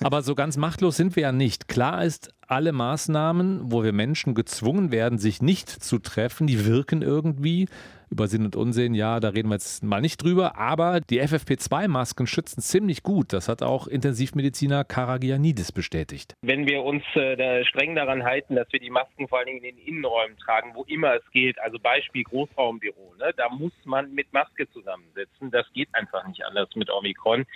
Aber 0.00 0.22
so 0.22 0.34
ganz 0.34 0.56
machtlos 0.56 0.96
sind 0.96 1.16
wir 1.16 1.22
ja 1.22 1.32
nicht. 1.32 1.68
Klar 1.68 2.04
ist, 2.04 2.30
alle 2.54 2.70
Maßnahmen, 2.70 3.72
wo 3.72 3.82
wir 3.82 3.92
Menschen 3.92 4.34
gezwungen 4.34 4.92
werden, 4.92 5.18
sich 5.18 5.42
nicht 5.42 5.68
zu 5.68 5.98
treffen, 5.98 6.46
die 6.46 6.64
wirken 6.64 7.02
irgendwie. 7.02 7.66
Über 8.10 8.28
Sinn 8.28 8.44
und 8.44 8.54
Unsinn, 8.54 8.94
ja, 8.94 9.18
da 9.18 9.30
reden 9.30 9.48
wir 9.48 9.56
jetzt 9.56 9.82
mal 9.82 10.00
nicht 10.00 10.22
drüber, 10.22 10.56
aber 10.56 11.00
die 11.00 11.20
FFP2-Masken 11.20 12.28
schützen 12.28 12.60
ziemlich 12.60 13.02
gut. 13.02 13.32
Das 13.32 13.48
hat 13.48 13.60
auch 13.60 13.88
Intensivmediziner 13.88 14.84
Karagianidis 14.84 15.72
bestätigt. 15.72 16.34
Wenn 16.42 16.68
wir 16.68 16.84
uns 16.84 17.02
äh, 17.16 17.64
streng 17.64 17.96
daran 17.96 18.22
halten, 18.22 18.54
dass 18.54 18.72
wir 18.72 18.78
die 18.78 18.90
Masken 18.90 19.26
vor 19.26 19.38
allen 19.38 19.48
Dingen 19.48 19.64
in 19.64 19.76
den 19.76 19.86
Innenräumen 19.86 20.36
tragen, 20.36 20.70
wo 20.74 20.84
immer 20.84 21.16
es 21.16 21.28
geht, 21.32 21.58
also 21.58 21.80
Beispiel 21.80 22.22
Großraumbüro, 22.22 23.14
ne, 23.18 23.32
da 23.36 23.48
muss 23.48 23.72
man 23.84 24.14
mit 24.14 24.32
Maske 24.32 24.70
zusammensitzen. 24.70 25.50
Das 25.50 25.66
geht 25.72 25.88
einfach 25.92 26.24
nicht 26.28 26.44
anders 26.44 26.68
mit 26.76 26.92
Omikron 26.92 27.46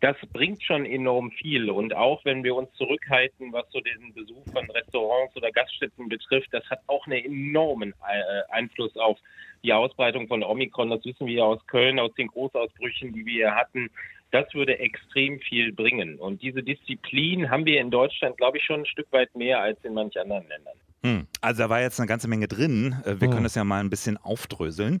das 0.00 0.16
bringt 0.32 0.62
schon 0.62 0.84
enorm 0.84 1.30
viel. 1.30 1.70
Und 1.70 1.94
auch 1.94 2.24
wenn 2.24 2.44
wir 2.44 2.54
uns 2.54 2.70
zurückhalten, 2.74 3.52
was 3.52 3.64
so 3.70 3.80
den 3.80 4.12
Besuch 4.12 4.44
von 4.52 4.68
Restaurants 4.70 5.34
oder 5.36 5.50
Gaststätten 5.50 6.08
betrifft, 6.08 6.48
das 6.52 6.64
hat 6.68 6.80
auch 6.86 7.06
einen 7.06 7.24
enormen 7.24 7.92
äh, 7.92 8.52
Einfluss 8.52 8.94
auf 8.96 9.18
die 9.64 9.72
Ausbreitung 9.72 10.28
von 10.28 10.42
Omikron. 10.42 10.90
Das 10.90 11.04
wissen 11.04 11.26
wir 11.26 11.44
aus 11.44 11.66
Köln, 11.66 11.98
aus 11.98 12.12
den 12.14 12.28
Großausbrüchen, 12.28 13.12
die 13.12 13.24
wir 13.24 13.32
hier 13.32 13.54
hatten. 13.54 13.90
Das 14.32 14.52
würde 14.54 14.78
extrem 14.78 15.40
viel 15.40 15.72
bringen. 15.72 16.18
Und 16.18 16.42
diese 16.42 16.62
Disziplin 16.62 17.50
haben 17.50 17.64
wir 17.64 17.80
in 17.80 17.90
Deutschland, 17.90 18.36
glaube 18.36 18.58
ich, 18.58 18.64
schon 18.64 18.80
ein 18.80 18.86
Stück 18.86 19.10
weit 19.12 19.34
mehr 19.34 19.60
als 19.60 19.82
in 19.82 19.94
manch 19.94 20.18
anderen 20.18 20.46
Ländern. 20.48 20.74
Hm. 21.04 21.26
Also 21.40 21.62
da 21.62 21.70
war 21.70 21.80
jetzt 21.80 22.00
eine 22.00 22.08
ganze 22.08 22.28
Menge 22.28 22.48
drin. 22.48 22.96
Äh, 23.04 23.20
wir 23.20 23.28
hm. 23.28 23.30
können 23.30 23.44
das 23.44 23.54
ja 23.54 23.64
mal 23.64 23.80
ein 23.80 23.90
bisschen 23.90 24.18
aufdröseln. 24.18 25.00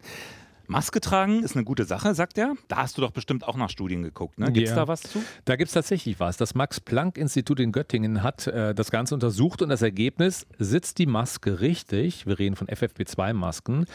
Maske 0.68 1.00
tragen 1.00 1.42
ist 1.42 1.56
eine 1.56 1.64
gute 1.64 1.84
Sache, 1.84 2.14
sagt 2.14 2.38
er. 2.38 2.54
Da 2.68 2.78
hast 2.78 2.96
du 2.96 3.02
doch 3.02 3.10
bestimmt 3.10 3.46
auch 3.46 3.56
nach 3.56 3.70
Studien 3.70 4.02
geguckt. 4.02 4.38
Ne? 4.38 4.52
Gibt 4.52 4.68
es 4.68 4.70
ja. 4.70 4.76
da 4.76 4.88
was 4.88 5.02
zu? 5.02 5.22
Da 5.44 5.56
gibt 5.56 5.68
es 5.68 5.74
tatsächlich 5.74 6.20
was. 6.20 6.36
Das 6.36 6.54
Max-Planck-Institut 6.54 7.60
in 7.60 7.72
Göttingen 7.72 8.22
hat 8.22 8.46
äh, 8.46 8.74
das 8.74 8.90
Ganze 8.90 9.14
untersucht 9.14 9.62
und 9.62 9.68
das 9.68 9.82
Ergebnis, 9.82 10.46
sitzt 10.58 10.98
die 10.98 11.06
Maske 11.06 11.60
richtig, 11.60 12.26
wir 12.26 12.38
reden 12.38 12.56
von 12.56 12.66
FFP2-Masken, 12.66 13.86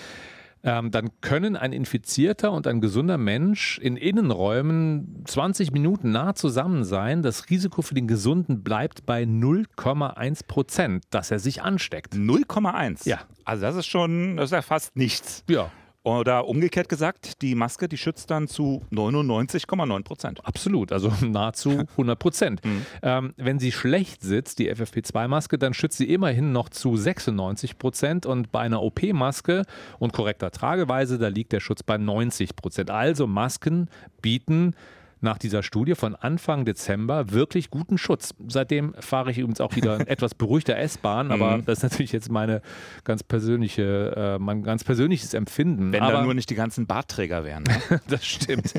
ähm, 0.64 0.92
dann 0.92 1.10
können 1.22 1.56
ein 1.56 1.74
infizierter 1.74 2.52
und 2.52 2.68
ein 2.68 2.82
gesunder 2.82 3.18
Mensch 3.18 3.80
in 3.80 3.98
Innenräumen 3.98 5.24
20 5.26 5.72
Minuten 5.72 6.12
nah 6.12 6.36
zusammen 6.36 6.84
sein. 6.84 7.24
Das 7.24 7.50
Risiko 7.50 7.82
für 7.82 7.96
den 7.96 8.08
Gesunden 8.08 8.64
bleibt 8.64 9.06
bei 9.06 9.24
0,1 9.24 10.46
Prozent, 10.48 11.06
dass 11.10 11.32
er 11.32 11.40
sich 11.40 11.64
ansteckt. 11.64 12.14
0,1? 12.14 13.08
Ja. 13.08 13.20
Also 13.44 13.64
das 13.64 13.76
ist 13.76 13.88
schon, 13.88 14.38
das 14.38 14.46
ist 14.46 14.52
ja 14.52 14.62
fast 14.62 14.96
nichts. 14.96 15.44
Ja. 15.50 15.72
Oder 16.04 16.48
umgekehrt 16.48 16.90
gesagt, 16.90 17.44
die 17.44 17.54
Maske, 17.54 17.88
die 17.88 17.98
schützt 17.98 18.32
dann 18.32 18.48
zu 18.48 18.84
99,9 18.92 20.04
Prozent. 20.04 20.46
Absolut, 20.46 20.92
also 20.92 21.14
nahezu 21.22 21.70
100 21.92 22.18
Prozent. 22.18 22.66
Mhm. 22.66 22.86
Ähm, 23.04 23.34
wenn 23.38 23.60
sie 23.60 23.72
schlecht 23.72 24.24
sitzt, 24.24 24.58
die 24.58 24.74
FFP2-Maske, 24.74 25.60
dann 25.60 25.76
schützt 25.76 25.98
sie 25.98 26.12
immerhin 26.12 26.52
noch 26.52 26.70
zu 26.70 26.98
96 26.98 27.78
Prozent 27.78 28.26
und 28.26 28.52
bei 28.52 28.62
einer 28.62 28.82
OP-Maske 28.82 29.64
und 30.00 30.12
korrekter 30.12 30.50
Trageweise, 30.50 31.20
da 31.20 31.28
liegt 31.28 31.52
der 31.52 31.60
Schutz 31.60 31.84
bei 31.84 31.98
90 31.98 32.56
Prozent. 32.56 32.90
Also 32.90 33.28
Masken 33.28 33.88
bieten 34.24 34.74
nach 35.22 35.38
dieser 35.38 35.64
Studie 35.64 35.96
von 35.96 36.16
Anfang 36.16 36.66
Dezember 36.66 37.32
wirklich 37.32 37.70
guten 37.70 37.98
Schutz. 37.98 38.34
Seitdem 38.48 38.94
fahre 39.00 39.32
ich 39.32 39.38
übrigens 39.38 39.62
auch 39.62 39.76
wieder 39.76 40.00
etwas 40.08 40.36
beruhigter 40.36 40.78
S-Bahn, 40.78 41.32
aber 41.32 41.58
mhm. 41.58 41.66
das 41.66 41.80
ist 41.80 41.84
natürlich 41.84 42.12
jetzt 42.12 42.32
meine 42.32 42.62
ganz 43.04 43.24
persönliche, 43.24 44.14
äh, 44.16 44.40
mein 44.40 44.64
ganz 44.64 44.84
persönliches 44.84 45.34
Empfinden. 45.34 45.92
Wenn 45.92 46.02
aber, 46.02 46.14
da 46.14 46.24
nur 46.24 46.34
nicht 46.34 46.50
die 46.50 46.56
ganzen 46.56 46.88
Bartträger 46.88 47.44
wären. 47.44 47.64
Ne? 47.64 48.02
das 48.08 48.26
stimmt. 48.26 48.74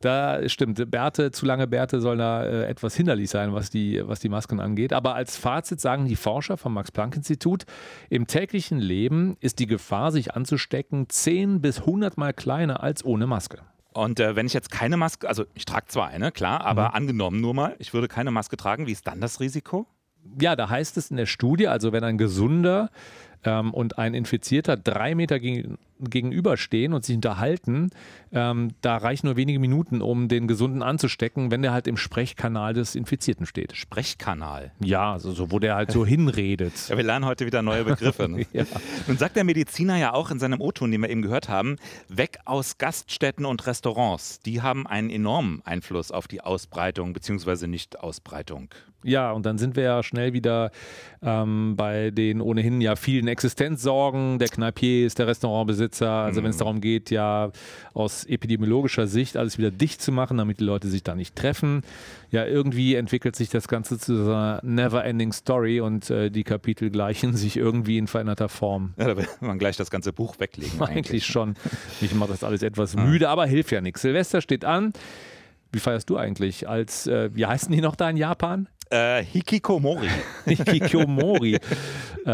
da 0.00 0.48
stimmt. 0.48 0.90
Bärte, 0.90 1.30
zu 1.32 1.46
lange 1.46 1.66
Bärte 1.66 2.00
sollen 2.00 2.18
da 2.18 2.44
äh, 2.44 2.66
etwas 2.66 2.94
hinderlich 2.94 3.30
sein, 3.30 3.52
was 3.52 3.70
die, 3.70 4.00
was 4.06 4.20
die 4.20 4.28
Masken 4.28 4.60
angeht. 4.60 4.92
Aber 4.92 5.14
als 5.14 5.36
Fazit 5.36 5.80
sagen 5.80 6.06
die 6.06 6.16
Forscher 6.16 6.56
vom 6.56 6.74
Max-Planck-Institut, 6.74 7.64
im 8.08 8.26
täglichen 8.26 8.78
Leben 8.78 9.36
ist 9.40 9.58
die 9.58 9.66
Gefahr, 9.66 10.12
sich 10.12 10.34
anzustecken, 10.34 11.08
10 11.08 11.60
bis 11.60 11.80
100 11.80 12.16
Mal 12.16 12.32
kleiner 12.32 12.82
als 12.82 13.04
ohne 13.04 13.26
Maske. 13.26 13.58
Und 13.92 14.20
äh, 14.20 14.36
wenn 14.36 14.46
ich 14.46 14.52
jetzt 14.52 14.70
keine 14.70 14.96
Maske, 14.96 15.28
also 15.28 15.44
ich 15.54 15.64
trage 15.64 15.86
zwar 15.86 16.08
eine, 16.08 16.32
klar, 16.32 16.62
aber 16.62 16.88
mhm. 16.88 16.94
angenommen 16.94 17.40
nur 17.40 17.54
mal, 17.54 17.76
ich 17.78 17.92
würde 17.94 18.08
keine 18.08 18.30
Maske 18.30 18.56
tragen, 18.56 18.86
wie 18.86 18.92
ist 18.92 19.06
dann 19.06 19.20
das 19.20 19.40
Risiko? 19.40 19.86
Ja, 20.40 20.56
da 20.56 20.68
heißt 20.68 20.96
es 20.96 21.10
in 21.10 21.16
der 21.16 21.26
Studie, 21.26 21.68
also 21.68 21.92
wenn 21.92 22.04
ein 22.04 22.16
gesunder 22.16 22.90
ähm, 23.44 23.74
und 23.74 23.98
ein 23.98 24.14
Infizierter 24.14 24.76
drei 24.76 25.14
Meter 25.14 25.40
gegen, 25.40 25.78
gegenüberstehen 26.10 26.92
und 26.92 27.04
sich 27.04 27.16
unterhalten, 27.16 27.90
ähm, 28.32 28.70
da 28.80 28.96
reichen 28.96 29.26
nur 29.26 29.36
wenige 29.36 29.58
Minuten, 29.58 30.00
um 30.02 30.28
den 30.28 30.48
Gesunden 30.48 30.82
anzustecken, 30.82 31.50
wenn 31.50 31.62
der 31.62 31.72
halt 31.72 31.86
im 31.86 31.96
Sprechkanal 31.96 32.74
des 32.74 32.94
Infizierten 32.94 33.46
steht. 33.46 33.76
Sprechkanal? 33.76 34.72
Ja, 34.80 35.12
also 35.12 35.32
so, 35.32 35.50
wo 35.50 35.58
der 35.58 35.74
halt 35.74 35.90
so 35.90 36.06
hinredet. 36.06 36.72
Ja, 36.92 36.96
wir 36.96 37.04
lernen 37.04 37.24
heute 37.24 37.46
wieder 37.46 37.62
neue 37.62 37.84
Begriffe. 37.84 38.28
Ne? 38.28 38.46
ja. 38.52 38.64
Nun 39.06 39.16
sagt 39.16 39.36
der 39.36 39.44
Mediziner 39.44 39.96
ja 39.96 40.12
auch 40.12 40.30
in 40.30 40.38
seinem 40.38 40.60
O-Ton, 40.60 40.90
den 40.90 41.00
wir 41.00 41.08
eben 41.08 41.22
gehört 41.22 41.48
haben, 41.48 41.76
weg 42.08 42.38
aus 42.44 42.76
Gaststätten 42.76 43.46
und 43.46 43.66
Restaurants. 43.66 44.40
Die 44.40 44.60
haben 44.62 44.86
einen 44.86 45.10
enormen 45.10 45.62
Einfluss 45.64 46.10
auf 46.10 46.28
die 46.28 46.40
Ausbreitung 46.40 47.12
bzw. 47.12 47.66
Nicht-Ausbreitung. 47.66 48.68
Ja, 49.04 49.32
und 49.32 49.46
dann 49.46 49.58
sind 49.58 49.76
wir 49.76 49.82
ja 49.82 50.02
schnell 50.02 50.32
wieder 50.32 50.70
ähm, 51.22 51.74
bei 51.76 52.10
den 52.10 52.40
ohnehin 52.40 52.80
ja 52.80 52.96
vielen 52.96 53.26
Existenzsorgen 53.26 54.38
der 54.38 54.48
Kneipiers, 54.48 55.14
der 55.14 55.26
Restaurantbesitzer. 55.26 55.91
Also 56.00 56.40
mhm. 56.40 56.44
wenn 56.44 56.50
es 56.50 56.56
darum 56.56 56.80
geht, 56.80 57.10
ja 57.10 57.50
aus 57.92 58.24
epidemiologischer 58.24 59.06
Sicht 59.06 59.36
alles 59.36 59.58
wieder 59.58 59.70
dicht 59.70 60.00
zu 60.00 60.12
machen, 60.12 60.38
damit 60.38 60.60
die 60.60 60.64
Leute 60.64 60.88
sich 60.88 61.02
da 61.02 61.14
nicht 61.14 61.36
treffen. 61.36 61.82
Ja, 62.30 62.46
irgendwie 62.46 62.94
entwickelt 62.94 63.36
sich 63.36 63.50
das 63.50 63.68
Ganze 63.68 63.98
zu 63.98 64.24
so 64.24 64.30
einer 64.30 64.60
never-ending 64.62 65.32
Story 65.32 65.80
und 65.80 66.08
äh, 66.08 66.30
die 66.30 66.44
Kapitel 66.44 66.90
gleichen 66.90 67.36
sich 67.36 67.56
irgendwie 67.56 67.98
in 67.98 68.06
veränderter 68.06 68.48
Form. 68.48 68.94
Ja, 68.96 69.08
da 69.08 69.16
will 69.16 69.28
man 69.40 69.58
gleich 69.58 69.76
das 69.76 69.90
ganze 69.90 70.12
Buch 70.12 70.38
weglegen. 70.38 70.72
Eigentlich, 70.80 70.96
eigentlich 70.96 71.26
schon. 71.26 71.54
Ich 72.00 72.14
mache 72.14 72.30
das 72.30 72.44
alles 72.44 72.62
etwas 72.62 72.96
müde, 72.96 73.28
aber 73.28 73.46
hilft 73.46 73.72
ja 73.72 73.80
nichts. 73.80 74.02
Silvester 74.02 74.40
steht 74.40 74.64
an. 74.64 74.92
Wie 75.72 75.78
feierst 75.78 76.10
du 76.10 76.18
eigentlich? 76.18 76.68
Als, 76.68 77.06
äh, 77.06 77.30
wie 77.32 77.46
heißen 77.46 77.72
die 77.72 77.80
noch 77.80 77.96
da 77.96 78.10
in 78.10 78.18
Japan? 78.18 78.68
Äh, 78.92 79.24
Hikikomori. 79.24 80.08
Hikikomori. 80.44 81.58
äh, 82.26 82.30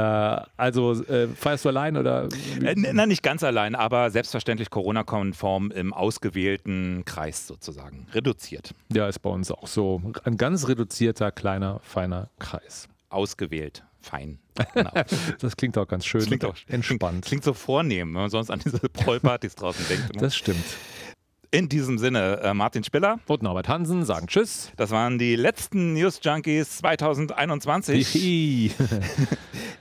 also 0.56 1.04
äh, 1.04 1.28
feierst 1.28 1.64
du 1.64 1.68
allein 1.68 1.96
oder? 1.96 2.28
Äh, 2.60 2.74
na, 2.76 3.06
nicht 3.06 3.22
ganz 3.22 3.44
allein, 3.44 3.76
aber 3.76 4.10
selbstverständlich 4.10 4.68
Corona-konform 4.68 5.70
im 5.70 5.94
ausgewählten 5.94 7.04
Kreis 7.04 7.46
sozusagen. 7.46 8.08
Reduziert. 8.12 8.74
Ja, 8.92 9.06
ist 9.06 9.20
bei 9.20 9.30
uns 9.30 9.52
auch 9.52 9.68
so. 9.68 10.02
Ein 10.24 10.36
ganz 10.36 10.66
reduzierter, 10.66 11.30
kleiner, 11.30 11.78
feiner 11.84 12.28
Kreis. 12.40 12.88
Ausgewählt. 13.08 13.84
Fein. 14.00 14.40
Genau. 14.74 14.90
das 15.38 15.56
klingt 15.56 15.78
auch 15.78 15.86
ganz 15.86 16.06
schön. 16.06 16.20
Das 16.20 16.28
klingt 16.28 16.44
auch 16.44 16.56
entspannt. 16.66 17.24
Klingt, 17.24 17.24
klingt 17.24 17.44
so 17.44 17.54
vornehm, 17.54 18.08
wenn 18.14 18.22
man 18.22 18.30
sonst 18.30 18.50
an 18.50 18.60
diese 18.64 18.80
Prollpartys 18.80 19.54
draußen 19.54 19.86
denkt. 19.88 20.14
Ne? 20.16 20.20
Das 20.20 20.34
stimmt. 20.34 20.64
In 21.50 21.70
diesem 21.70 21.96
Sinne, 21.96 22.40
äh, 22.42 22.52
Martin 22.52 22.84
Spiller 22.84 23.20
und 23.26 23.42
Norbert 23.42 23.68
Hansen 23.68 24.04
sagen 24.04 24.26
Tschüss. 24.26 24.70
Das 24.76 24.90
waren 24.90 25.18
die 25.18 25.34
letzten 25.34 25.94
News 25.94 26.20
Junkies 26.22 26.76
2021. 26.76 28.74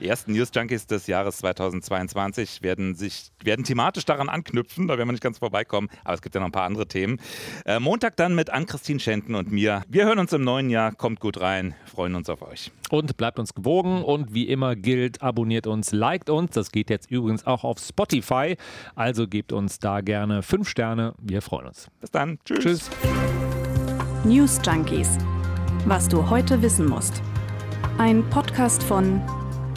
die 0.00 0.08
ersten 0.08 0.32
News 0.32 0.50
Junkies 0.54 0.86
des 0.86 1.06
Jahres 1.06 1.38
2022 1.38 2.62
werden 2.62 2.94
sich 2.94 3.30
werden 3.42 3.64
thematisch 3.64 4.06
daran 4.06 4.30
anknüpfen, 4.30 4.88
da 4.88 4.96
werden 4.96 5.08
wir 5.08 5.12
nicht 5.12 5.22
ganz 5.22 5.38
vorbeikommen, 5.38 5.88
aber 6.04 6.14
es 6.14 6.22
gibt 6.22 6.34
ja 6.34 6.40
noch 6.40 6.48
ein 6.48 6.52
paar 6.52 6.64
andere 6.64 6.88
Themen. 6.88 7.20
Äh, 7.66 7.78
Montag 7.78 8.16
dann 8.16 8.34
mit 8.34 8.48
Ann-Christine 8.50 9.00
Schenten 9.00 9.34
und 9.34 9.52
mir. 9.52 9.82
Wir 9.88 10.06
hören 10.06 10.18
uns 10.18 10.32
im 10.32 10.42
neuen 10.42 10.70
Jahr, 10.70 10.92
kommt 10.92 11.20
gut 11.20 11.40
rein, 11.40 11.74
freuen 11.84 12.14
uns 12.14 12.30
auf 12.30 12.40
euch. 12.40 12.72
Und 12.90 13.18
bleibt 13.18 13.38
uns 13.38 13.52
gewogen 13.52 14.02
und 14.02 14.32
wie 14.32 14.48
immer 14.48 14.74
gilt, 14.74 15.20
abonniert 15.20 15.66
uns, 15.66 15.92
liked 15.92 16.30
uns. 16.30 16.52
Das 16.52 16.72
geht 16.72 16.88
jetzt 16.88 17.10
übrigens 17.10 17.46
auch 17.46 17.62
auf 17.64 17.78
Spotify, 17.78 18.56
also 18.94 19.28
gebt 19.28 19.52
uns 19.52 19.78
da 19.78 20.00
gerne 20.00 20.42
fünf 20.42 20.68
Sterne. 20.68 21.14
Wir 21.18 21.42
freuen 21.42 21.58
freuen 21.58 21.68
uns. 21.68 21.88
Bis 22.00 22.10
dann. 22.10 22.38
Tschüss. 22.44 22.60
Tschüss. 22.62 22.90
News 24.24 24.60
Junkies. 24.64 25.18
Was 25.86 26.08
du 26.08 26.28
heute 26.28 26.60
wissen 26.62 26.86
musst. 26.86 27.22
Ein 27.98 28.28
Podcast 28.30 28.82
von 28.82 29.20